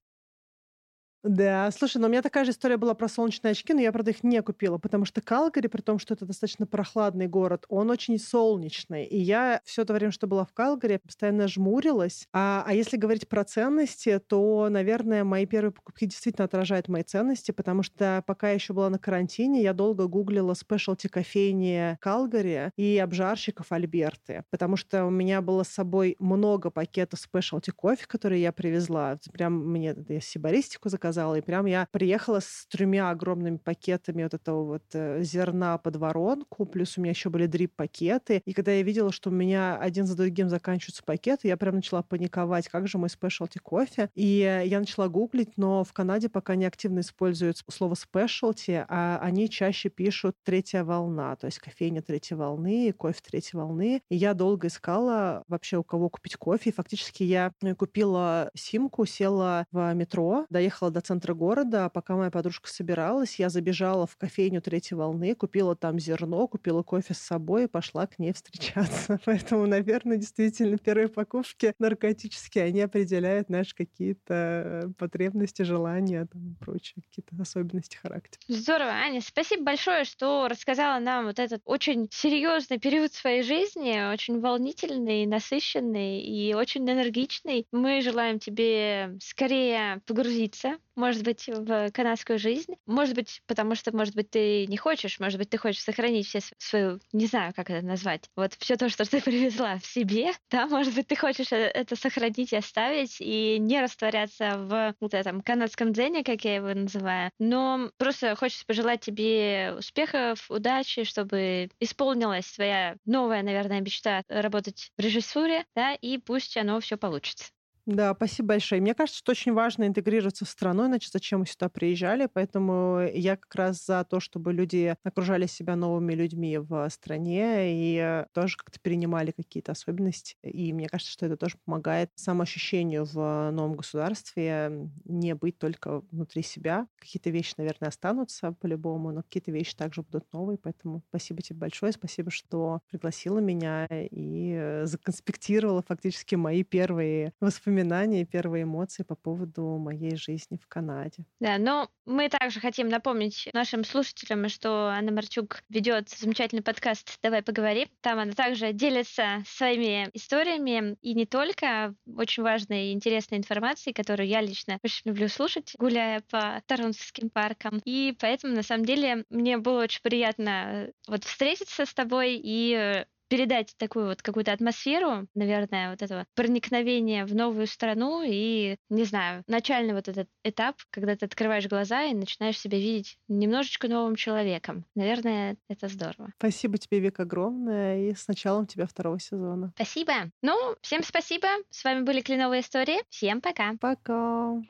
[1.25, 4.11] Да, слушай, но у меня такая же история была про солнечные очки, но я, правда,
[4.11, 8.19] их не купила, потому что Калгари, при том, что это достаточно прохладный город, он очень
[8.19, 9.05] солнечный.
[9.05, 12.27] И я все это время, что была в Калгари, постоянно жмурилась.
[12.33, 17.53] А, а если говорить про ценности, то, наверное, мои первые покупки действительно отражают мои ценности,
[17.53, 22.99] потому что пока я еще была на карантине, я долго гуглила спешлти кофейни Калгари и
[22.99, 28.51] обжарщиков Альберты, потому что у меня было с собой много пакетов спешлти кофе, которые я
[28.51, 29.19] привезла.
[29.33, 31.35] Прям мне я сибаристику заказала, сказала.
[31.35, 36.65] И прям я приехала с тремя огромными пакетами вот этого вот э, зерна под воронку,
[36.65, 38.41] плюс у меня еще были дрип-пакеты.
[38.47, 42.03] И когда я видела, что у меня один за другим заканчиваются пакеты, я прям начала
[42.03, 44.09] паниковать, как же мой спешлти кофе.
[44.15, 49.51] И я начала гуглить, но в Канаде пока не активно используют слово спешлти, а они
[49.51, 54.01] чаще пишут третья волна, то есть кофейня третьей волны, кофе третьей волны.
[54.09, 56.71] И я долго искала вообще у кого купить кофе.
[56.71, 61.89] И фактически я купила симку, села в метро, доехала до центра города.
[61.91, 67.15] Пока моя подружка собиралась, я забежала в кофейню третьей волны, купила там зерно, купила кофе
[67.15, 69.21] с собой и пошла к ней встречаться.
[69.25, 77.03] Поэтому, наверное, действительно, первые покупки наркотические, они определяют наши какие-то потребности, желания там, и прочие
[77.03, 78.41] какие-то особенности характера.
[78.49, 84.41] Здорово, Аня, спасибо большое, что рассказала нам вот этот очень серьезный период своей жизни, очень
[84.41, 87.67] волнительный, насыщенный и очень энергичный.
[87.73, 92.75] Мы желаем тебе скорее погрузиться может быть, в канадскую жизнь.
[92.87, 96.41] Может быть, потому что, может быть, ты не хочешь, может быть, ты хочешь сохранить все
[96.59, 100.67] свою, не знаю, как это назвать, вот все то, что ты привезла в себе, да,
[100.67, 105.41] может быть, ты хочешь э, это сохранить и оставить, и не растворяться в вот этом
[105.43, 112.51] канадском дзене, как я его называю, но просто хочется пожелать тебе успехов, удачи, чтобы исполнилась
[112.53, 117.53] твоя новая, наверное, мечта работать в режиссуре, да, и пусть оно все получится.
[117.87, 118.81] Да, спасибо большое.
[118.81, 122.29] Мне кажется, что очень важно интегрироваться в страну, иначе зачем мы сюда приезжали.
[122.33, 128.25] Поэтому я как раз за то, чтобы люди окружали себя новыми людьми в стране и
[128.35, 130.37] тоже как-то перенимали какие-то особенности.
[130.45, 136.43] И мне кажется, что это тоже помогает самоощущению в новом государстве не быть только внутри
[136.43, 136.87] себя.
[137.01, 140.57] Какие-то вещи, наверное, останутся по-любому, но какие-то вещи также будут новые.
[140.57, 141.93] Поэтому спасибо тебе большое.
[141.93, 149.79] Спасибо, что пригласила меня и законспектировала фактически мои первые воспоминания воспоминания, первые эмоции по поводу
[149.79, 151.25] моей жизни в Канаде.
[151.41, 157.43] Да, но мы также хотим напомнить нашим слушателям, что Анна Марчук ведет замечательный подкаст «Давай
[157.43, 157.89] поговорим».
[158.01, 164.29] Там она также делится своими историями и не только очень важной и интересной информацией, которую
[164.29, 167.81] я лично очень люблю слушать, гуляя по Торонтовским паркам.
[167.85, 173.75] И поэтому, на самом деле, мне было очень приятно вот встретиться с тобой и передать
[173.79, 179.95] такую вот какую-то атмосферу, наверное, вот этого проникновения в новую страну и, не знаю, начальный
[179.95, 184.85] вот этот этап, когда ты открываешь глаза и начинаешь себя видеть немножечко новым человеком.
[184.95, 186.35] Наверное, это здорово.
[186.37, 189.73] Спасибо тебе, Вик, огромное, и с началом тебя второго сезона.
[189.77, 190.13] Спасибо.
[190.43, 191.49] Ну, всем спасибо.
[191.71, 193.01] С вами были Кленовые истории.
[193.09, 193.73] Всем пока.
[193.81, 194.61] Пока.